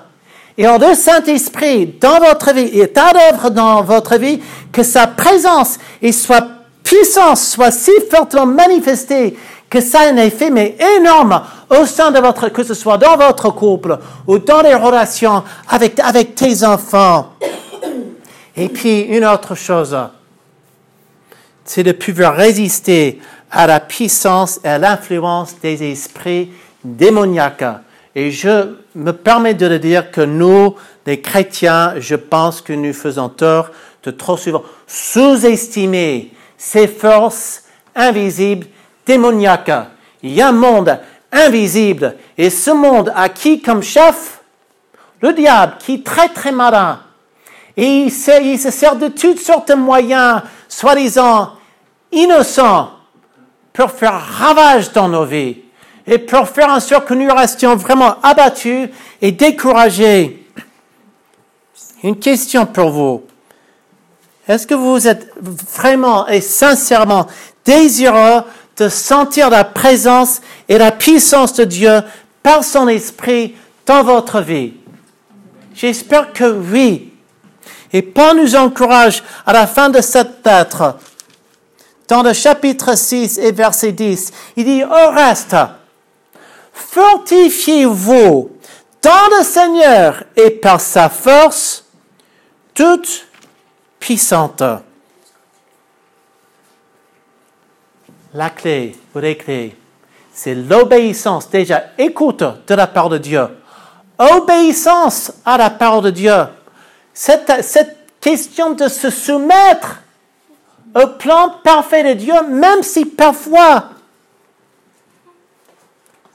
et 0.58 0.68
en 0.68 0.78
le 0.78 0.94
Saint-Esprit 0.94 1.96
dans 2.00 2.20
votre 2.20 2.54
vie, 2.54 2.80
est 2.80 2.98
à 2.98 3.12
l'œuvre 3.14 3.50
dans 3.50 3.84
votre 3.84 4.18
vie, 4.18 4.42
que 4.72 4.84
sa 4.84 5.08
présence 5.08 5.78
et 6.02 6.12
soit 6.12 6.48
puissance 6.84 7.48
soit 7.50 7.72
si 7.72 7.92
fortement 8.10 8.46
manifestée 8.46 9.36
que 9.70 9.82
ça 9.82 10.02
a 10.02 10.10
un 10.10 10.18
effet 10.18 10.52
mais 10.52 10.78
énorme 10.98 11.42
au 11.70 11.86
sein 11.86 12.12
de 12.12 12.20
votre, 12.20 12.50
que 12.50 12.64
ce 12.64 12.74
soit 12.74 12.98
dans 12.98 13.18
votre 13.18 13.50
couple 13.50 13.98
ou 14.28 14.38
dans 14.38 14.62
les 14.62 14.76
relations 14.76 15.44
avec, 15.68 16.00
avec 16.00 16.36
tes 16.36 16.64
enfants. 16.64 17.34
Et 18.56 18.70
puis, 18.70 19.02
une 19.02 19.26
autre 19.26 19.56
chose, 19.56 19.98
c'est 21.66 21.84
de 21.84 21.92
pouvoir 21.92 22.36
résister 22.36 23.20
à 23.52 23.68
la 23.68 23.80
puissance 23.80 24.62
et 24.64 24.70
à 24.70 24.78
l'influence 24.78 25.56
des 25.62 25.92
esprits 25.92 26.52
démoniaques. 26.84 27.66
Et 28.16 28.32
je 28.32 28.76
me 28.96 29.12
permets 29.12 29.54
de 29.54 29.66
le 29.66 29.78
dire 29.78 30.10
que 30.10 30.22
nous, 30.22 30.76
les 31.06 31.20
chrétiens, 31.20 31.96
je 31.98 32.16
pense 32.16 32.62
que 32.62 32.72
nous 32.72 32.94
faisons 32.94 33.28
tort 33.28 33.72
de 34.04 34.12
trop 34.12 34.38
souvent 34.38 34.64
sous-estimer 34.88 36.32
ces 36.58 36.88
forces 36.88 37.64
invisibles 37.94 38.68
démoniaques. 39.06 39.90
Il 40.24 40.32
y 40.32 40.42
a 40.42 40.48
un 40.48 40.54
monde 40.54 40.98
invisible 41.32 42.16
et 42.38 42.50
ce 42.50 42.72
monde 42.72 43.12
a 43.14 43.28
qui 43.28 43.62
comme 43.62 43.84
chef? 43.84 44.40
Le 45.22 45.34
diable, 45.34 45.74
qui 45.80 45.96
est 45.96 46.06
très 46.06 46.30
très 46.30 46.52
malin. 46.52 47.02
Et 47.76 47.86
il 47.86 48.12
se, 48.12 48.42
il 48.42 48.60
se 48.60 48.72
sert 48.72 48.96
de 48.96 49.10
toutes 49.10 49.40
sortes 49.40 49.70
de 49.70 49.74
moyens, 49.74 50.42
soi-disant 50.70 51.54
innocents, 52.12 52.92
pour 53.74 53.92
faire 53.92 54.22
ravage 54.22 54.94
dans 54.94 55.10
nos 55.10 55.26
vies 55.26 55.65
et 56.08 56.20
pour 56.20 56.48
faire 56.48 56.70
en 56.70 56.80
sorte 56.80 57.08
que 57.08 57.14
nous 57.14 57.34
restions 57.34 57.76
vraiment 57.76 58.18
abattus 58.22 58.90
et 59.22 59.32
découragés. 59.32 60.46
Une 62.04 62.20
question 62.20 62.66
pour 62.66 62.92
vous. 62.92 63.24
Est-ce 64.48 64.68
que 64.68 64.76
vous 64.76 65.08
êtes 65.08 65.34
vraiment 65.42 66.28
et 66.28 66.42
sincèrement 66.42 67.26
désireux 67.64 68.44
de 68.78 68.90
sentir 68.90 69.50
la 69.50 69.64
présence 69.64 70.42
et 70.70 70.78
la 70.78 70.92
puissance 70.92 71.54
de 71.54 71.64
Dieu 71.64 72.02
par 72.44 72.64
son 72.64 72.88
esprit 72.88 73.56
dans 73.88 74.04
votre 74.04 74.42
vie? 74.42 74.74
J'espère 75.74 76.32
que 76.32 76.44
oui. 76.44 77.12
Et 77.92 78.04
Paul 78.04 78.38
nous 78.38 78.56
encourage 78.56 79.24
à 79.46 79.54
la 79.54 79.66
fin 79.66 79.90
de 79.90 80.02
cette 80.02 80.46
lettre, 80.46 80.98
dans 82.08 82.22
le 82.22 82.34
chapitre 82.34 82.96
6 82.96 83.40
et 83.40 83.52
verset 83.52 83.92
10, 83.94 84.32
il 84.58 84.66
dit, 84.66 84.84
au 84.84 85.10
reste, 85.12 85.56
fortifiez-vous 86.76 88.52
dans 89.02 89.38
le 89.38 89.44
Seigneur 89.44 90.24
et 90.36 90.52
par 90.52 90.82
sa 90.82 91.10
force 91.10 91.86
toute 92.74 93.28
puissante. 94.00 94.62
La 98.34 98.50
clé, 98.50 98.96
ou 99.16 99.20
les 99.20 99.76
c'est 100.34 100.56
l'obéissance. 100.56 101.50
Déjà, 101.50 101.84
écoute 101.98 102.44
de 102.68 102.76
la 102.76 102.88
part 102.88 103.08
de 103.08 103.18
Dieu. 103.18 103.48
Obéissance 104.18 105.32
à 105.46 105.58
la 105.58 105.70
parole 105.70 106.04
de 106.04 106.10
Dieu. 106.10 106.34
Cette 107.14 107.98
question 108.20 108.74
de 108.74 108.90
se 108.90 109.10
soumettre 109.10 110.02
au 110.94 111.08
plan 111.08 111.56
parfait 111.64 112.04
de 112.04 112.20
Dieu, 112.20 112.34
même 112.50 112.84
si 112.84 113.06
parfois 113.06 113.92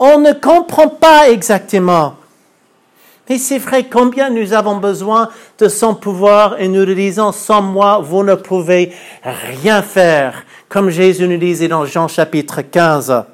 on 0.01 0.19
ne 0.19 0.33
comprend 0.33 0.89
pas 0.89 1.31
exactement. 1.31 2.17
Mais 3.29 3.39
c'est 3.39 3.59
vrai 3.59 3.89
combien 3.89 4.31
nous 4.31 4.55
avons 4.55 4.79
besoin 4.79 5.29
de 5.59 5.69
son 5.69 5.95
pouvoir 5.95 6.59
et 6.59 6.67
nous 6.67 6.85
le 6.85 6.97
disons, 6.97 7.31
sans 7.31 7.63
moi, 7.63 8.01
vous 8.03 8.25
ne 8.25 8.35
pouvez 8.35 8.93
rien 9.23 9.83
faire, 9.83 10.45
comme 10.69 10.91
Jésus 10.91 11.29
nous 11.29 11.37
disait 11.37 11.69
dans 11.69 11.85
Jean 11.85 12.09
chapitre 12.09 12.63
15. 12.63 13.25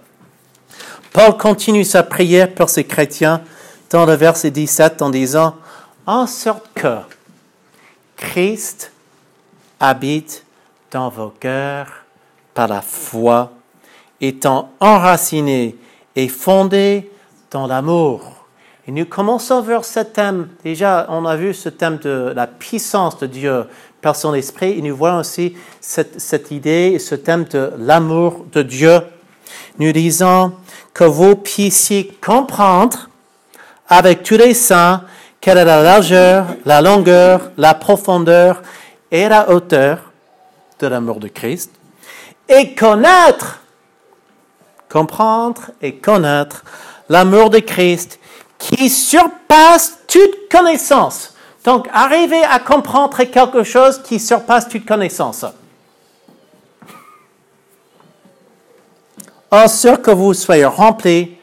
Paul 1.13 1.37
continue 1.39 1.85
sa 1.85 2.03
prière 2.03 2.53
pour 2.53 2.69
ces 2.69 2.85
chrétiens 2.85 3.41
dans 3.89 4.05
le 4.05 4.15
verset 4.15 4.51
17 4.51 5.01
en 5.01 5.09
disant, 5.09 5.55
en 6.05 6.27
sorte 6.27 6.67
que 6.75 6.99
Christ 8.17 8.93
habite 9.81 10.45
dans 10.91 11.09
vos 11.09 11.31
cœurs 11.31 12.05
par 12.53 12.69
la 12.69 12.83
foi 12.83 13.53
étant 14.21 14.73
enracinés 14.81 15.77
et 16.17 16.29
fondés 16.29 17.11
dans 17.51 17.67
l'amour. 17.67 18.33
Et 18.89 18.93
nous 18.93 19.05
commençons 19.05 19.61
vers 19.63 19.85
ce 19.85 20.01
thème. 20.01 20.49
Déjà, 20.65 21.07
on 21.11 21.27
a 21.27 21.37
vu 21.37 21.53
ce 21.53 21.69
thème 21.69 21.99
de 21.99 22.33
la 22.35 22.47
puissance 22.47 23.19
de 23.19 23.27
Dieu 23.27 23.65
par 24.01 24.17
son 24.17 24.35
esprit. 24.35 24.79
Et 24.79 24.83
nous 24.83 24.97
voyons 24.97 25.19
aussi 25.19 25.57
cette, 25.81 26.21
cette 26.21 26.51
idée 26.51 26.93
et 26.95 26.99
ce 26.99 27.15
thème 27.15 27.45
de 27.45 27.73
l'amour 27.79 28.47
de 28.53 28.63
Dieu. 28.63 29.01
Nous 29.79 29.93
disons 29.93 30.53
que 30.95 31.05
vous 31.05 31.37
puissiez 31.37 32.17
comprendre 32.25 33.11
avec 33.89 34.23
tous 34.23 34.37
les 34.37 34.55
saints 34.55 35.03
quelle 35.41 35.59
est 35.59 35.65
la 35.65 35.83
largeur, 35.83 36.47
la 36.65 36.81
longueur, 36.81 37.51
la 37.57 37.75
profondeur 37.75 38.63
et 39.11 39.29
la 39.29 39.51
hauteur 39.51 40.13
de 40.79 40.87
l'amour 40.87 41.21
de 41.21 41.29
Christ. 41.29 41.73
Et 42.49 42.75
connaître, 42.75 43.61
comprendre 44.97 45.73
et 45.83 45.97
connaître 45.97 46.65
l'amour 47.11 47.51
de 47.51 47.59
Christ 47.59 48.19
qui 48.59 48.89
surpasse 48.89 49.99
toute 50.09 50.49
connaissance. 50.51 51.35
Donc, 51.67 51.87
arriver 51.93 52.43
à 52.45 52.59
comprendre 52.61 53.23
quelque 53.25 53.63
chose 53.63 54.03
qui 54.03 54.19
surpasse 54.19 54.71
toute 54.71 54.87
connaissance. 54.87 55.45
En 59.51 59.69
sorte 59.69 60.01
que 60.01 60.13
vous 60.13 60.33
soyez 60.33 60.65
remplis 60.65 61.37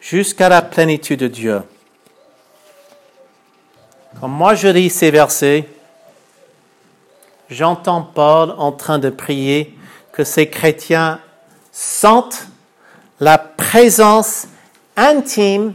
jusqu'à 0.00 0.48
la 0.48 0.62
plénitude 0.62 1.18
de 1.18 1.26
Dieu. 1.26 1.62
Quand 4.20 4.28
moi 4.28 4.54
je 4.54 4.68
lis 4.68 4.90
ces 4.90 5.10
versets, 5.10 5.68
j'entends 7.48 8.02
Paul 8.02 8.54
en 8.56 8.70
train 8.70 9.00
de 9.00 9.10
prier 9.10 9.76
que 10.12 10.22
ces 10.22 10.48
chrétiens 10.48 11.18
sentent 11.72 12.46
la 13.20 13.36
présence 13.36 14.48
intime 14.96 15.74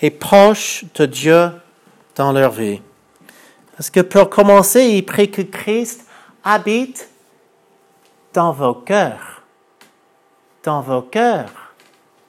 et 0.00 0.10
proche 0.10 0.84
de 0.94 1.06
Dieu 1.06 1.50
dans 2.14 2.32
leur 2.32 2.52
vie. 2.52 2.82
Parce 3.74 3.88
que 3.88 4.00
pour 4.00 4.28
commencer, 4.28 4.84
il 4.84 5.06
prie 5.06 5.30
que 5.30 5.42
Christ 5.42 6.06
habite 6.44 7.08
dans 8.34 8.52
vos 8.52 8.74
cœurs. 8.74 9.42
Dans 10.62 10.82
vos 10.82 11.02
cœurs. 11.02 11.50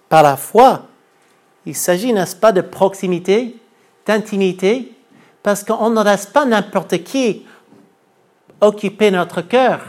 Par 0.08 0.24
la 0.24 0.38
foi. 0.38 0.84
Il 1.66 1.76
s'agit, 1.76 2.14
n'est-ce 2.14 2.36
pas, 2.36 2.52
de 2.52 2.62
proximité, 2.62 3.58
d'intimité, 4.06 4.94
parce 5.42 5.64
qu'on 5.64 5.90
ne 5.90 6.04
laisse 6.04 6.26
pas 6.26 6.46
n'importe 6.46 7.04
qui 7.04 7.46
occuper 8.62 9.12
notre 9.12 9.42
cœur 9.42 9.82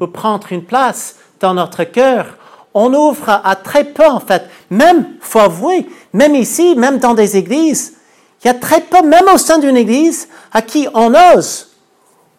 ou 0.00 0.06
prendre 0.06 0.50
une 0.52 0.64
place 0.64 1.16
dans 1.40 1.54
notre 1.54 1.84
cœur. 1.84 2.38
On 2.74 2.92
ouvre 2.92 3.40
à 3.44 3.56
très 3.56 3.84
peu, 3.84 4.06
en 4.06 4.20
fait. 4.20 4.48
Même, 4.68 5.06
faut 5.20 5.38
avouer, 5.38 5.86
même 6.12 6.34
ici, 6.34 6.74
même 6.74 6.98
dans 6.98 7.14
des 7.14 7.36
églises, 7.36 7.94
il 8.42 8.48
y 8.48 8.50
a 8.50 8.54
très 8.54 8.80
peu, 8.80 9.02
même 9.02 9.28
au 9.32 9.38
sein 9.38 9.58
d'une 9.58 9.76
église, 9.76 10.28
à 10.52 10.60
qui 10.60 10.88
on 10.92 11.14
ose 11.34 11.70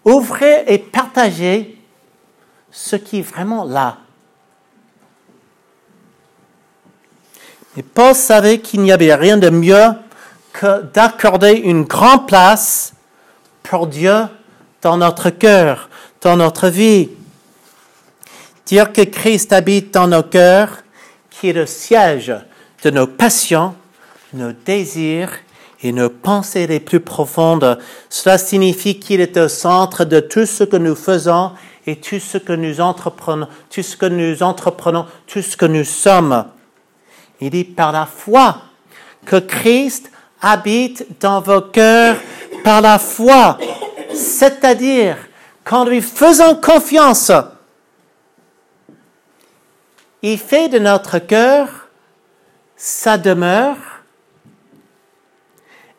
ouvrir 0.05 0.63
et 0.67 0.77
partager 0.77 1.81
ce 2.69 2.95
qui 2.95 3.19
est 3.19 3.21
vraiment 3.23 3.63
là. 3.63 3.97
Et 7.77 7.83
Paul 7.83 8.13
savait 8.13 8.59
qu'il 8.59 8.81
n'y 8.81 8.91
avait 8.91 9.15
rien 9.15 9.37
de 9.37 9.49
mieux 9.49 9.93
que 10.53 10.83
d'accorder 10.93 11.53
une 11.53 11.83
grande 11.83 12.27
place 12.27 12.93
pour 13.63 13.87
Dieu 13.87 14.27
dans 14.81 14.97
notre 14.97 15.29
cœur, 15.29 15.89
dans 16.21 16.37
notre 16.37 16.69
vie. 16.69 17.09
Dire 18.65 18.91
que 18.91 19.01
Christ 19.01 19.53
habite 19.53 19.93
dans 19.93 20.07
nos 20.07 20.23
cœurs, 20.23 20.83
qui 21.29 21.49
est 21.49 21.53
le 21.53 21.65
siège 21.65 22.33
de 22.83 22.89
nos 22.89 23.07
passions, 23.07 23.75
nos 24.33 24.53
désirs 24.53 25.31
et 25.83 25.91
nos 25.91 26.09
pensées 26.09 26.65
les 26.65 26.79
plus 26.79 26.99
profondes. 26.99 27.77
Cela 28.09 28.37
signifie 28.37 28.99
qu'il 28.99 29.21
est 29.21 29.37
au 29.37 29.47
centre 29.47 30.03
de 30.03 30.19
tout 30.19 30.45
ce 30.45 30.63
que 30.63 30.77
nous 30.77 30.95
faisons 30.95 31.51
et 31.85 31.97
tout 31.97 32.19
ce 32.19 32.39
que 32.39 32.53
nous 32.53 32.81
entreprenons, 32.81 33.47
tout 33.69 33.83
ce 33.83 33.95
que 33.95 34.07
nous 34.07 34.41
entreprenons, 34.41 35.05
tout 35.27 35.41
ce 35.43 35.55
que 35.55 35.65
nous 35.65 35.83
sommes. 35.83 36.45
Il 37.41 37.51
dit 37.51 37.65
par 37.65 37.91
la 37.91 38.07
foi 38.07 38.57
que 39.25 39.37
Christ 39.37 40.11
habite 40.41 41.05
dans 41.19 41.41
vos 41.41 41.61
cœurs 41.61 42.17
par 42.63 42.81
la 42.81 42.97
foi, 42.97 43.59
c'est-à-dire 44.13 45.17
qu'en 45.63 45.85
lui 45.85 46.01
faisant 46.01 46.55
confiance, 46.55 47.31
il 50.31 50.39
fait 50.39 50.69
de 50.69 50.79
notre 50.79 51.19
cœur 51.19 51.69
sa 52.75 53.17
demeure, 53.17 53.77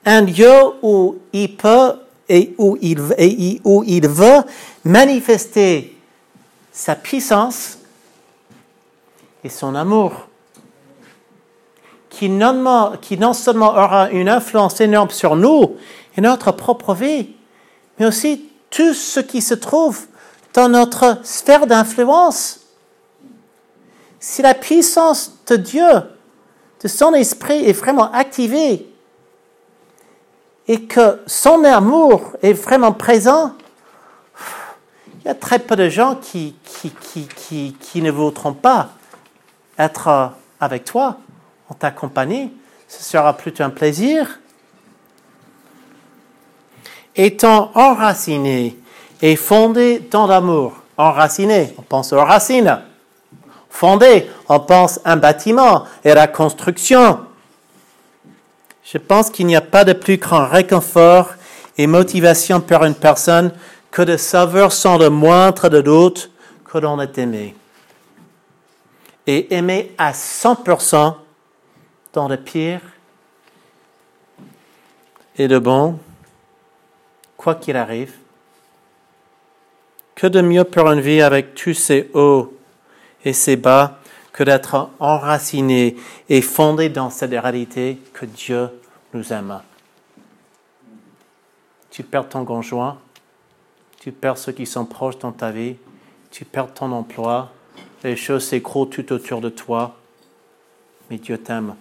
un 0.05 0.21
lieu 0.23 0.53
où 0.83 1.19
il 1.33 1.57
peut 1.57 1.95
et 2.29 2.53
où 2.59 2.77
il, 2.81 4.09
veut 4.09 4.43
manifester 4.85 5.97
sa 6.73 6.97
puissance 6.97 7.79
et 9.45 9.49
son 9.49 9.77
amour 9.77 10.27
qui 12.11 12.29
non 12.29 13.33
seulement 13.33 13.71
aura 13.71 14.11
une 14.11 14.29
influence 14.29 14.81
énorme 14.81 15.11
sur 15.11 15.37
nous 15.37 15.77
et 16.17 16.21
notre 16.21 16.51
propre 16.51 16.95
vie, 16.95 17.29
mais 17.99 18.07
aussi 18.07 18.49
tout 18.71 18.93
ce 18.93 19.21
qui 19.21 19.41
se 19.41 19.55
trouve 19.55 20.07
dans 20.53 20.69
notre 20.69 21.19
sphère 21.23 21.69
d'influence. 21.69 22.66
Si 24.29 24.43
la 24.43 24.55
puissance 24.55 25.39
de 25.47 25.55
Dieu, 25.55 25.89
de 26.83 26.89
son 26.89 27.15
esprit 27.15 27.65
est 27.65 27.73
vraiment 27.73 28.11
activée 28.11 28.85
et 30.67 30.83
que 30.83 31.21
son 31.29 31.62
amour 31.62 32.33
est 32.43 32.53
vraiment 32.53 32.91
présent, 32.91 33.53
il 35.21 35.27
y 35.27 35.29
a 35.29 35.35
très 35.37 35.61
peu 35.61 35.77
de 35.77 35.89
gens 35.89 36.17
qui, 36.17 36.57
qui, 36.65 36.91
qui, 37.37 37.77
qui, 37.81 38.03
ne 38.03 38.11
voudront 38.11 38.53
pas 38.53 38.89
être 39.79 40.33
avec 40.59 40.85
toi 40.85 41.19
en 41.69 41.75
ta 41.75 41.93
compagnie. 41.93 42.53
Ce 42.89 43.05
sera 43.05 43.33
plutôt 43.33 43.62
un 43.62 43.71
plaisir. 43.71 44.41
Étant 47.15 47.71
enraciné 47.77 48.77
et 49.23 49.37
fondé 49.37 50.01
dans 50.11 50.27
l'amour. 50.27 50.73
Enraciné, 50.97 51.73
on 51.79 51.83
pense 51.83 52.12
aux 52.12 52.25
racines. 52.25 52.83
Fondé, 53.77 54.27
on 54.49 54.59
pense 54.59 55.01
un 55.05 55.19
bâtiment 55.19 55.85
et 56.03 56.15
la 56.15 56.29
construction. 56.29 57.21
Je 58.83 58.97
pense 58.97 59.29
qu'il 59.29 59.47
n'y 59.47 59.55
a 59.55 59.61
pas 59.61 59.85
de 59.85 59.93
plus 59.93 60.17
grand 60.17 60.49
réconfort 60.49 61.35
et 61.77 61.87
motivation 61.87 62.62
pour 62.62 62.85
une 62.85 62.95
personne 62.95 63.53
que 63.91 64.01
de 64.01 64.17
savoir 64.17 64.73
sans 64.73 64.97
le 64.97 65.11
moindre 65.11 65.69
de 65.69 65.83
doute 65.83 66.31
que 66.65 66.79
l'on 66.79 66.99
est 67.03 67.19
aimé. 67.19 67.55
Et 69.27 69.55
aimé 69.55 69.93
à 69.99 70.12
100% 70.12 71.15
dans 72.15 72.29
le 72.29 72.39
pire 72.39 72.81
et 75.37 75.49
le 75.49 75.61
bon, 75.61 75.99
quoi 77.37 77.55
qu'il 77.57 77.77
arrive. 77.77 78.15
Que 80.15 80.29
de 80.29 80.41
mieux 80.41 80.65
pour 80.65 80.91
une 80.91 81.03
vie 81.03 81.21
avec 81.21 81.55
tous 81.55 81.75
ses 81.75 82.09
hauts 82.15 82.56
et 83.27 83.33
ses 83.33 83.57
bas 83.57 83.99
que 84.33 84.45
d'être 84.45 84.91
enraciné 85.01 85.97
et 86.29 86.41
fondé 86.41 86.89
dans 86.89 87.11
cette 87.11 87.33
réalité 87.33 87.99
que 88.12 88.25
Dieu 88.25 88.69
nous 89.12 89.33
aime. 89.33 89.61
Tu 91.91 92.03
perds 92.03 92.29
ton 92.29 92.45
conjoint, 92.45 92.99
tu 93.99 94.12
perds 94.12 94.39
ceux 94.39 94.53
qui 94.53 94.65
sont 94.65 94.85
proches 94.85 95.19
dans 95.19 95.33
ta 95.33 95.51
vie, 95.51 95.77
tu 96.31 96.45
perds 96.45 96.73
ton 96.73 96.93
emploi, 96.93 97.51
les 98.05 98.15
choses 98.15 98.47
s'écroulent 98.47 98.91
tout 98.91 99.12
autour 99.12 99.41
de 99.41 99.49
toi, 99.49 99.97
mais 101.11 101.19
Dieu 101.19 101.39
t'aime. 101.39 101.75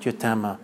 Dieu 0.00 0.12
t'aime. 0.12 0.56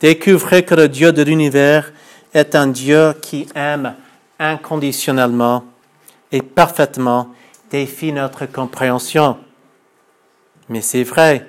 Découvrez 0.00 0.64
que 0.64 0.74
le 0.74 0.88
Dieu 0.88 1.12
de 1.12 1.22
l'univers 1.22 1.92
est 2.32 2.54
un 2.54 2.68
Dieu 2.68 3.12
qui 3.20 3.46
aime 3.54 3.94
inconditionnellement 4.38 5.64
et 6.32 6.42
parfaitement 6.42 7.34
défie 7.70 8.12
notre 8.12 8.46
compréhension. 8.46 9.38
Mais 10.68 10.80
c'est 10.80 11.04
vrai, 11.04 11.46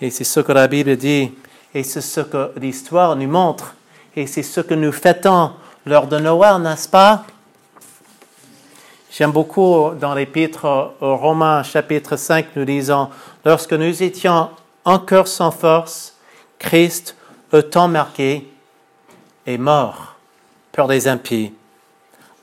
et 0.00 0.10
c'est 0.10 0.24
ce 0.24 0.40
que 0.40 0.52
la 0.52 0.68
Bible 0.68 0.96
dit, 0.96 1.32
et 1.74 1.82
c'est 1.82 2.00
ce 2.00 2.20
que 2.20 2.52
l'histoire 2.56 3.16
nous 3.16 3.28
montre, 3.28 3.74
et 4.16 4.26
c'est 4.26 4.42
ce 4.42 4.60
que 4.60 4.74
nous 4.74 4.92
fêtons 4.92 5.52
lors 5.86 6.06
de 6.06 6.18
Noël, 6.18 6.60
n'est-ce 6.62 6.88
pas? 6.88 7.24
J'aime 9.10 9.32
beaucoup 9.32 9.90
dans 10.00 10.14
l'épître 10.14 10.94
aux 11.00 11.16
Romains, 11.16 11.62
chapitre 11.62 12.16
5, 12.16 12.46
nous 12.56 12.64
disons, 12.64 13.10
lorsque 13.44 13.72
nous 13.72 14.02
étions 14.02 14.50
encore 14.84 15.28
sans 15.28 15.50
force, 15.50 16.14
Christ, 16.58 17.16
au 17.52 17.62
temps 17.62 17.88
marqué, 17.88 18.50
est 19.46 19.58
mort 19.58 20.16
pour 20.72 20.88
les 20.88 21.06
impies. 21.06 21.52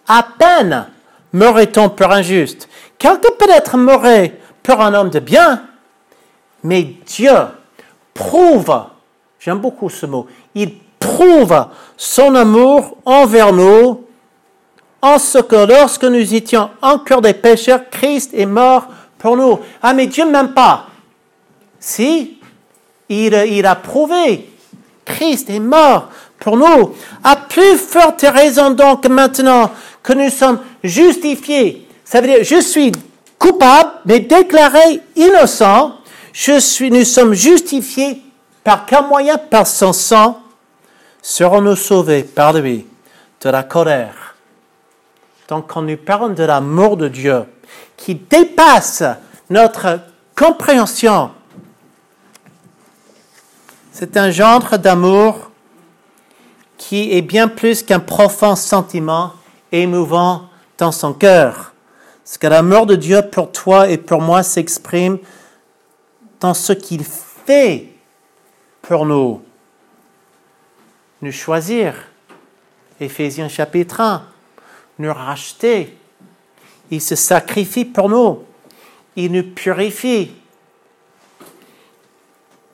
À 0.07 0.23
peine 0.23 0.87
mourrait-on 1.33 1.89
pour 1.89 2.11
injuste. 2.11 2.69
Quelqu'un 3.01 3.31
peut-être 3.31 3.77
mourrait 3.77 4.37
pour 4.61 4.79
un 4.79 4.93
homme 4.93 5.09
de 5.09 5.17
bien, 5.17 5.63
mais 6.63 6.83
Dieu 7.07 7.33
prouve, 8.13 8.79
j'aime 9.39 9.57
beaucoup 9.57 9.89
ce 9.89 10.05
mot, 10.05 10.27
il 10.53 10.75
prouve 10.99 11.65
son 11.97 12.35
amour 12.35 12.95
envers 13.03 13.53
nous 13.53 14.05
en 15.01 15.17
ce 15.17 15.39
que 15.39 15.65
lorsque 15.65 16.03
nous 16.03 16.35
étions 16.35 16.69
encore 16.79 17.21
des 17.21 17.33
pécheurs, 17.33 17.89
Christ 17.89 18.35
est 18.35 18.45
mort 18.45 18.85
pour 19.17 19.35
nous. 19.35 19.59
Ah, 19.81 19.95
mais 19.95 20.05
Dieu 20.05 20.23
ne 20.25 20.29
m'aime 20.29 20.53
pas. 20.53 20.85
Si, 21.79 22.37
il, 23.09 23.33
il 23.33 23.65
a 23.65 23.73
prouvé. 23.73 24.47
Christ 25.05 25.49
est 25.49 25.59
mort 25.59 26.09
pour 26.39 26.55
nous. 26.55 26.93
À 27.23 27.35
plus 27.35 27.77
forte 27.77 28.21
raison 28.21 28.69
donc 28.69 29.07
maintenant 29.07 29.71
que 30.03 30.13
nous 30.13 30.29
sommes 30.29 30.59
justifiés. 30.83 31.87
Ça 32.11 32.19
veut 32.19 32.27
dire, 32.27 32.43
je 32.43 32.59
suis 32.59 32.91
coupable, 33.39 33.89
mais 34.03 34.19
déclaré 34.19 34.99
innocent. 35.15 35.95
Nous 36.81 37.05
sommes 37.05 37.33
justifiés 37.33 38.21
par 38.65 38.85
quel 38.85 39.05
moyen? 39.05 39.37
Par 39.37 39.65
son 39.65 39.93
sang. 39.93 40.41
Serons-nous 41.21 41.77
sauvés? 41.77 42.23
Par 42.23 42.51
lui 42.51 42.85
de 43.39 43.49
la 43.49 43.63
colère. 43.63 44.35
Donc, 45.47 45.67
quand 45.67 45.83
nous 45.83 45.95
parlons 45.95 46.33
de 46.33 46.43
l'amour 46.43 46.97
de 46.97 47.07
Dieu, 47.07 47.45
qui 47.95 48.15
dépasse 48.15 49.03
notre 49.49 50.01
compréhension, 50.35 51.31
c'est 53.93 54.17
un 54.17 54.31
genre 54.31 54.77
d'amour 54.77 55.49
qui 56.77 57.13
est 57.13 57.21
bien 57.21 57.47
plus 57.47 57.83
qu'un 57.83 58.01
profond 58.01 58.57
sentiment 58.57 59.31
émouvant 59.71 60.49
dans 60.77 60.91
son 60.91 61.13
cœur. 61.13 61.70
Parce 62.31 62.37
que 62.37 62.47
l'amour 62.47 62.85
de 62.85 62.95
Dieu 62.95 63.23
pour 63.29 63.51
toi 63.51 63.89
et 63.89 63.97
pour 63.97 64.21
moi 64.21 64.41
s'exprime 64.41 65.17
dans 66.39 66.53
ce 66.53 66.71
qu'il 66.71 67.03
fait 67.03 67.87
pour 68.81 69.05
nous. 69.05 69.41
Nous 71.21 71.33
choisir. 71.33 71.93
Éphésiens 73.01 73.49
chapitre 73.49 73.99
1. 73.99 74.23
Nous 74.99 75.13
racheter. 75.13 75.97
Il 76.89 77.01
se 77.01 77.15
sacrifie 77.15 77.83
pour 77.83 78.07
nous. 78.07 78.45
Il 79.17 79.33
nous 79.33 79.43
purifie. 79.43 80.31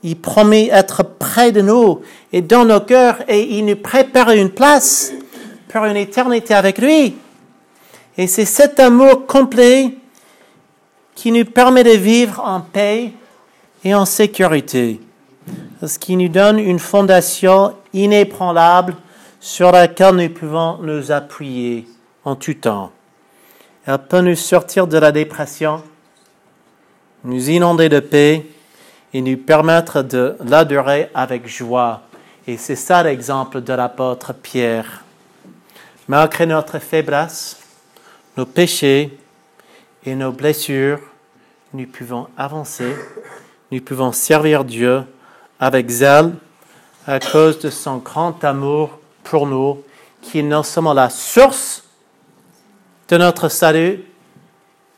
Il 0.03 0.21
promet 0.21 0.67
être 0.67 1.01
près 1.01 1.51
de 1.51 1.61
nous 1.61 2.03
et 2.31 2.43
dans 2.43 2.63
nos 2.63 2.81
cœurs 2.81 3.23
et 3.27 3.57
il 3.57 3.65
nous 3.65 3.75
prépare 3.75 4.29
une 4.29 4.51
place 4.51 5.13
pour 5.67 5.83
une 5.85 5.97
éternité 5.97 6.53
avec 6.53 6.77
lui. 6.77 7.15
Et 8.17 8.25
c'est 8.27 8.45
cet 8.45 8.79
amour 8.79 9.27
complet 9.27 9.93
qui 11.13 11.31
nous 11.31 11.45
permet 11.45 11.83
de 11.83 11.91
vivre 11.91 12.41
en 12.43 12.61
paix 12.61 13.11
et 13.83 13.93
en 13.93 14.05
sécurité. 14.05 14.99
Ce 15.85 15.99
qui 15.99 16.15
nous 16.17 16.29
donne 16.29 16.59
une 16.59 16.79
fondation 16.79 17.75
inébranlable 17.93 18.95
sur 19.39 19.71
laquelle 19.71 20.15
nous 20.15 20.29
pouvons 20.29 20.79
nous 20.81 21.11
appuyer 21.11 21.87
en 22.25 22.35
tout 22.35 22.55
temps. 22.55 22.91
Elle 23.85 23.99
peut 23.99 24.21
nous 24.21 24.35
sortir 24.35 24.87
de 24.87 24.97
la 24.97 25.11
dépression, 25.11 25.83
nous 27.23 27.49
inonder 27.49 27.87
de 27.87 27.99
paix 27.99 28.45
et 29.13 29.21
nous 29.21 29.37
permettre 29.37 30.01
de 30.01 30.35
l'adorer 30.43 31.09
avec 31.13 31.47
joie. 31.47 32.01
Et 32.47 32.57
c'est 32.57 32.75
ça 32.75 33.03
l'exemple 33.03 33.61
de 33.61 33.73
l'apôtre 33.73 34.33
Pierre. 34.33 35.03
Malgré 36.07 36.45
notre 36.45 36.79
faiblesse, 36.79 37.57
nos 38.37 38.45
péchés 38.45 39.17
et 40.05 40.15
nos 40.15 40.31
blessures, 40.31 40.99
nous 41.73 41.87
pouvons 41.87 42.27
avancer, 42.37 42.95
nous 43.71 43.81
pouvons 43.81 44.11
servir 44.11 44.63
Dieu 44.63 45.01
avec 45.59 45.89
zèle 45.89 46.33
à 47.07 47.19
cause 47.19 47.59
de 47.59 47.71
son 47.71 47.97
grand 47.97 48.43
amour 48.43 48.99
pour 49.23 49.47
nous, 49.47 49.83
qui 50.21 50.39
est 50.39 50.43
non 50.43 50.61
seulement 50.61 50.93
la 50.93 51.09
source 51.09 51.83
de 53.09 53.17
notre 53.17 53.49
salut, 53.49 54.03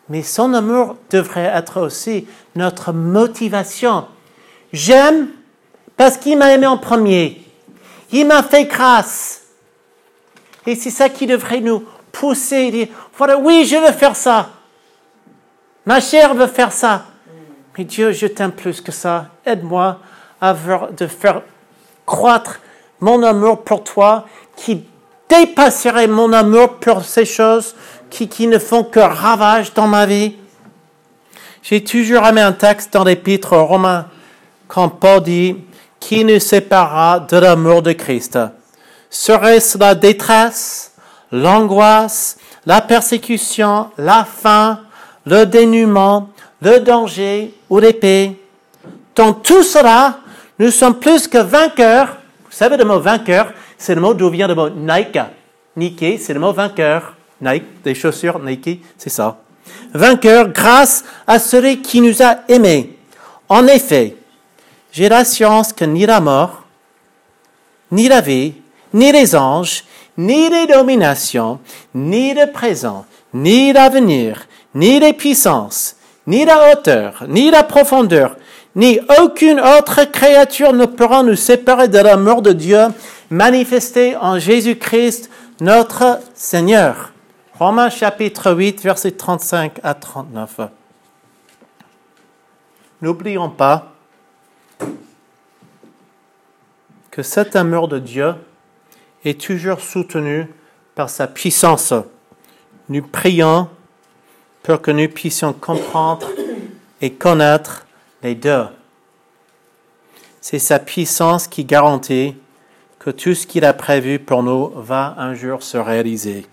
mais 0.10 0.22
son 0.24 0.54
amour 0.54 0.98
devrait 1.10 1.52
être 1.54 1.80
aussi 1.80 2.28
notre 2.56 2.92
motivation. 2.92 4.06
J'aime 4.74 5.30
parce 5.96 6.18
qu'il 6.18 6.38
m'a 6.38 6.54
aimé 6.54 6.68
en 6.68 6.78
premier. 6.78 7.42
Il 8.12 8.28
m'a 8.28 8.44
fait 8.44 8.66
grâce. 8.66 9.44
Et 10.66 10.76
c'est 10.76 10.90
ça 10.90 11.10
qui 11.10 11.26
devrait 11.26 11.62
nous 11.62 11.84
pousser, 12.12 12.72
dire, 12.72 12.88
voilà, 13.18 13.38
oui, 13.38 13.66
je 13.66 13.76
veux 13.76 13.92
faire 13.92 14.16
ça. 14.16 14.50
Ma 15.86 16.00
chair 16.00 16.34
veut 16.34 16.48
faire 16.48 16.72
ça. 16.72 17.06
Mais 17.78 17.84
Dieu, 17.84 18.12
je 18.12 18.28
t'aime 18.28 18.52
plus 18.52 18.82
que 18.82 18.92
ça. 18.92 19.28
Aide-moi 19.46 20.00
à 20.42 20.54
de 20.54 21.08
faire 21.08 21.42
croître 22.06 22.60
mon 23.00 23.24
amour 23.24 23.64
pour 23.64 23.84
toi 23.84 24.26
qui 24.56 24.86
dépasserait 25.30 26.08
mon 26.08 26.34
amour 26.34 26.80
pour 26.80 27.04
ces 27.04 27.26
choses 27.26 27.76
qui, 28.10 28.28
qui 28.28 28.48
ne 28.48 28.60
font 28.60 28.84
que 28.84 29.00
ravage 29.00 29.74
dans 29.74 29.88
ma 29.88 30.06
vie. 30.06 30.36
J'ai 31.62 31.84
toujours 31.84 32.26
aimé 32.26 32.42
un 32.42 32.54
texte 32.54 32.94
dans 32.94 33.04
l'épître 33.04 33.54
aux 33.54 33.66
Romains 33.66 34.08
quand 34.68 34.90
Paul 34.90 35.22
dit 35.22 35.58
Qui 36.00 36.24
nous 36.24 36.40
séparera 36.40 37.20
de 37.20 37.38
l'amour 37.38 37.82
de 37.82 37.92
Christ? 37.92 38.40
Serait-ce 39.10 39.78
la 39.78 39.96
détresse, 39.96 40.89
l'angoisse, 41.32 42.38
la 42.66 42.82
persécution, 42.82 43.90
la 43.98 44.26
faim, 44.26 44.80
le 45.26 45.46
dénuement, 45.46 46.30
le 46.62 46.80
danger 46.80 47.54
ou 47.70 47.80
l'épée 47.80 48.40
Dans 49.16 49.34
tout 49.34 49.64
cela, 49.64 50.20
nous 50.58 50.72
sommes 50.72 51.00
plus 51.00 51.28
que 51.28 51.38
vainqueurs. 51.38 52.18
Vous 52.46 52.56
savez, 52.56 52.78
le 52.78 52.86
mot 52.86 53.00
vainqueur, 53.00 53.54
c'est 53.78 53.96
le 53.96 54.02
mot 54.02 54.14
d'où 54.14 54.30
vient 54.30 54.48
le 54.48 54.56
mot 54.56 54.70
Nike. 54.70 55.20
Nike, 55.76 56.20
c'est 56.20 56.34
le 56.34 56.40
mot 56.40 56.54
vainqueur. 56.54 57.16
Nike, 57.42 57.84
des 57.84 57.96
chaussures 57.96 58.40
Nike, 58.40 58.84
c'est 58.98 59.10
ça. 59.10 59.38
Vainqueur 59.94 60.50
grâce 60.50 61.04
à 61.26 61.40
celui 61.40 61.82
qui 61.82 62.02
nous 62.02 62.22
a 62.22 62.40
aimés. 62.48 62.98
En 63.48 63.68
effet, 63.68 64.16
j'ai 64.92 65.10
l'assurance 65.10 65.74
que 65.74 65.86
ni 65.86 66.06
la 66.06 66.20
mort, 66.20 66.66
ni 67.92 68.08
la 68.08 68.22
vie, 68.22 68.54
ni 68.94 69.12
les 69.12 69.36
anges, 69.36 69.84
ni 70.20 70.50
les 70.50 70.68
dominations, 70.68 71.60
ni 71.96 72.34
le 72.34 72.52
présent, 72.52 73.06
ni 73.34 73.72
l'avenir, 73.72 74.48
ni 74.76 75.00
les 75.00 75.14
puissances, 75.14 75.96
ni 76.28 76.44
la 76.44 76.72
hauteur, 76.72 77.24
ni 77.30 77.50
la 77.50 77.64
profondeur, 77.64 78.36
ni 78.76 79.00
aucune 79.22 79.62
autre 79.62 80.04
créature 80.12 80.74
ne 80.74 80.86
pourra 80.86 81.24
nous 81.24 81.38
séparer 81.38 81.88
de 81.88 82.00
l'amour 82.00 82.42
de 82.42 82.52
Dieu 82.52 82.80
manifesté 83.30 84.18
en 84.18 84.38
Jésus-Christ, 84.40 85.30
notre 85.62 86.20
Seigneur. 86.34 87.14
Romains 87.58 87.90
chapitre 87.90 88.52
8, 88.52 88.84
versets 88.84 89.12
35 89.12 89.80
à 89.84 89.94
39. 89.94 90.60
N'oublions 93.02 93.50
pas 93.50 93.94
que 97.10 97.24
cet 97.24 97.56
amour 97.56 97.88
de 97.88 98.00
Dieu 98.00 98.34
est 99.26 99.40
toujours 99.40 99.82
soutenu 99.82 100.48
par 100.96 101.10
sa 101.10 101.28
puissance. 101.28 101.94
Nous 102.88 103.02
prions 103.02 103.68
pour 104.64 104.82
que 104.82 104.92
nous 104.92 105.08
puissions 105.08 105.54
comprendre 105.54 106.30
et 107.02 107.12
connaître 107.12 107.86
les 108.24 108.36
deux. 108.36 108.66
C'est 110.42 110.60
sa 110.60 110.80
puissance 110.80 111.48
qui 111.48 111.66
garantit 111.66 112.36
que 112.98 113.10
tout 113.10 113.34
ce 113.34 113.48
qu'il 113.48 113.66
a 113.66 113.74
prévu 113.74 114.20
pour 114.20 114.44
nous 114.44 114.72
va 114.76 115.16
un 115.18 115.34
jour 115.34 115.64
se 115.64 115.78
réaliser. 115.78 116.46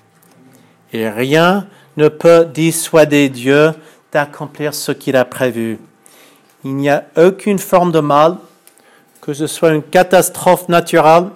Et 0.92 1.08
rien 1.08 1.66
ne 1.96 2.08
peut 2.08 2.44
dissuader 2.44 3.28
Dieu 3.28 3.72
d'accomplir 4.12 4.74
ce 4.74 4.92
qu'il 4.92 5.16
a 5.16 5.24
prévu. 5.24 5.78
Il 6.64 6.76
n'y 6.76 6.88
a 6.88 7.04
aucune 7.16 7.58
forme 7.58 7.92
de 7.92 8.00
mal, 8.00 8.36
que 9.20 9.34
ce 9.34 9.46
soit 9.46 9.70
une 9.70 9.82
catastrophe 9.82 10.68
naturelle, 10.68 11.26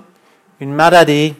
une 0.60 0.72
maladie, 0.72 1.34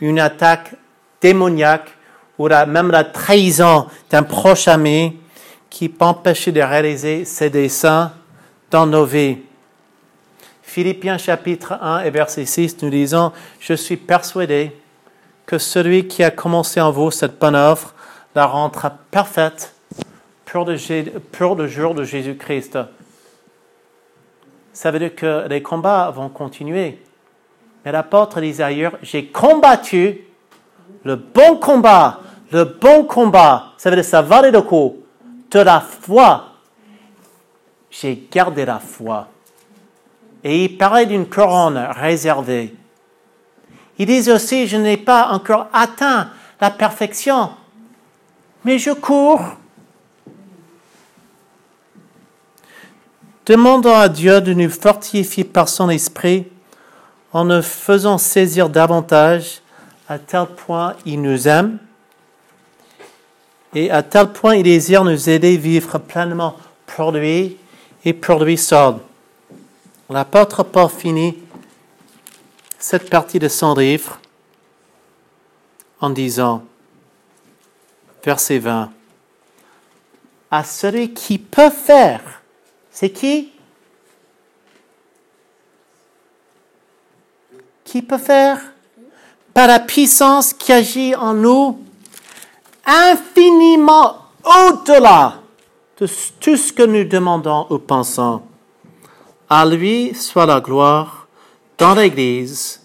une 0.00 0.18
attaque 0.18 0.74
démoniaque 1.20 1.90
ou 2.38 2.48
la- 2.48 2.66
même 2.66 2.90
la 2.90 3.04
trahison 3.04 3.86
d'un 4.10 4.22
proche 4.22 4.66
ami 4.68 5.18
qui 5.70 5.88
peut 5.88 6.04
empêcher 6.04 6.52
de 6.52 6.60
réaliser 6.60 7.24
ses 7.24 7.50
desseins 7.50 8.12
dans 8.70 8.86
nos 8.86 9.04
vies. 9.04 9.38
Philippiens 10.62 11.18
chapitre 11.18 11.74
1 11.80 12.04
et 12.04 12.10
verset 12.10 12.46
6, 12.46 12.78
nous 12.82 12.90
disons, 12.90 13.32
Je 13.60 13.74
suis 13.74 13.96
persuadé 13.96 14.72
que 15.44 15.58
celui 15.58 16.08
qui 16.08 16.24
a 16.24 16.30
commencé 16.30 16.80
en 16.80 16.90
vous 16.90 17.10
cette 17.10 17.38
bonne 17.38 17.54
œuvre 17.54 17.92
la 18.34 18.46
rendra 18.46 18.90
parfaite 19.10 19.74
pour 20.46 20.64
le, 20.64 20.76
pour 21.32 21.54
le 21.56 21.66
jour 21.68 21.94
de 21.94 22.04
Jésus-Christ. 22.04 22.78
Ça 24.72 24.90
veut 24.90 24.98
dire 24.98 25.14
que 25.14 25.46
les 25.48 25.62
combats 25.62 26.10
vont 26.10 26.30
continuer. 26.30 26.98
Mais 27.84 27.92
l'apôtre 27.92 28.40
disait 28.40 28.62
ailleurs, 28.62 28.98
j'ai 29.02 29.26
combattu 29.26 30.20
le 31.04 31.16
bon 31.16 31.56
combat, 31.56 32.20
le 32.52 32.64
bon 32.64 33.04
combat, 33.04 33.72
ça 33.76 33.90
veut 33.90 33.96
dire 33.96 34.04
ça 34.04 34.22
valait 34.22 34.50
le 34.50 34.62
coup, 34.62 34.96
de 35.50 35.58
la 35.58 35.80
foi. 35.80 36.48
j'ai 37.90 38.26
gardé 38.30 38.64
la 38.64 38.78
foi. 38.78 39.28
Et 40.44 40.64
il 40.64 40.76
parlait 40.76 41.06
d'une 41.06 41.28
couronne 41.28 41.76
réservée. 41.76 42.74
Il 43.98 44.06
disait 44.06 44.32
aussi, 44.32 44.66
je 44.66 44.76
n'ai 44.76 44.96
pas 44.96 45.28
encore 45.30 45.68
atteint 45.72 46.30
la 46.60 46.70
perfection, 46.70 47.50
mais 48.64 48.78
je 48.78 48.90
cours. 48.92 49.42
Demandons 53.44 53.94
à 53.94 54.08
Dieu 54.08 54.40
de 54.40 54.52
nous 54.52 54.70
fortifier 54.70 55.44
par 55.44 55.68
son 55.68 55.90
esprit 55.90 56.51
en 57.32 57.44
nous 57.44 57.62
faisant 57.62 58.18
saisir 58.18 58.68
davantage 58.68 59.60
à 60.08 60.18
tel 60.18 60.46
point 60.46 60.94
il 61.06 61.22
nous 61.22 61.48
aime 61.48 61.78
et 63.74 63.90
à 63.90 64.02
tel 64.02 64.32
point 64.32 64.56
il 64.56 64.64
désire 64.64 65.04
nous 65.04 65.30
aider 65.30 65.54
à 65.56 65.58
vivre 65.58 65.98
pleinement 65.98 66.56
pour 66.86 67.14
et 67.16 68.12
pour 68.12 68.44
lui 68.44 68.58
seul. 68.58 68.96
L'apôtre 70.10 70.62
Paul 70.62 70.90
finit 70.90 71.38
cette 72.78 73.08
partie 73.08 73.38
de 73.38 73.48
son 73.48 73.74
livre 73.74 74.18
en 76.00 76.10
disant, 76.10 76.64
verset 78.24 78.58
20, 78.58 78.90
à 80.50 80.64
celui 80.64 81.14
qui 81.14 81.38
peut 81.38 81.70
faire, 81.70 82.42
c'est 82.90 83.10
qui? 83.10 83.51
Qui 87.92 88.00
peut 88.00 88.16
faire 88.16 88.58
Par 89.52 89.66
la 89.66 89.78
puissance 89.78 90.54
qui 90.54 90.72
agit 90.72 91.14
en 91.14 91.34
nous, 91.34 91.78
infiniment 92.86 94.16
au-delà 94.42 95.34
de 95.98 96.08
tout 96.40 96.56
ce 96.56 96.72
que 96.72 96.84
nous 96.84 97.04
demandons 97.04 97.66
ou 97.68 97.76
pensons. 97.76 98.40
À 99.46 99.66
lui 99.66 100.14
soit 100.14 100.46
la 100.46 100.62
gloire 100.62 101.26
dans 101.76 101.94
l'Église 101.94 102.80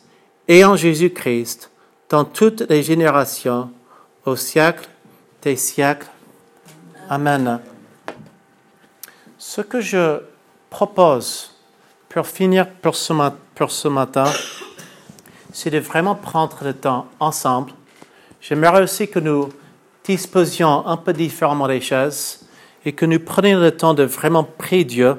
et 0.45 0.65
en 0.65 0.75
Jésus-Christ 0.75 1.71
dans 2.09 2.25
toutes 2.25 2.63
les 2.69 2.83
générations, 2.83 3.71
au 4.25 4.35
siècle 4.35 4.89
des 5.41 5.55
siècles. 5.55 6.09
Amen. 7.09 7.61
Ce 9.37 9.61
que 9.61 9.79
je 9.79 10.19
propose 10.69 11.55
pour 12.09 12.27
finir 12.27 12.69
pour 12.81 12.97
ce, 12.97 13.13
pour 13.55 13.71
ce 13.71 13.87
matin, 13.87 14.29
c'est 15.59 15.71
de 15.71 15.79
vraiment 15.79 16.13
prendre 16.13 16.55
le 16.63 16.71
temps 16.71 17.07
ensemble. 17.19 17.71
J'aimerais 18.41 18.83
aussi 18.83 19.07
que 19.07 19.17
nous 19.17 19.49
disposions 20.03 20.85
un 20.85 20.97
peu 20.97 21.13
différemment 21.13 21.65
les 21.65 21.81
choses 21.81 22.41
et 22.85 22.93
que 22.93 23.07
nous 23.07 23.19
prenions 23.19 23.59
le 23.59 23.71
temps 23.71 23.95
de 23.95 24.03
vraiment 24.03 24.43
prier 24.43 24.83
Dieu 24.83 25.15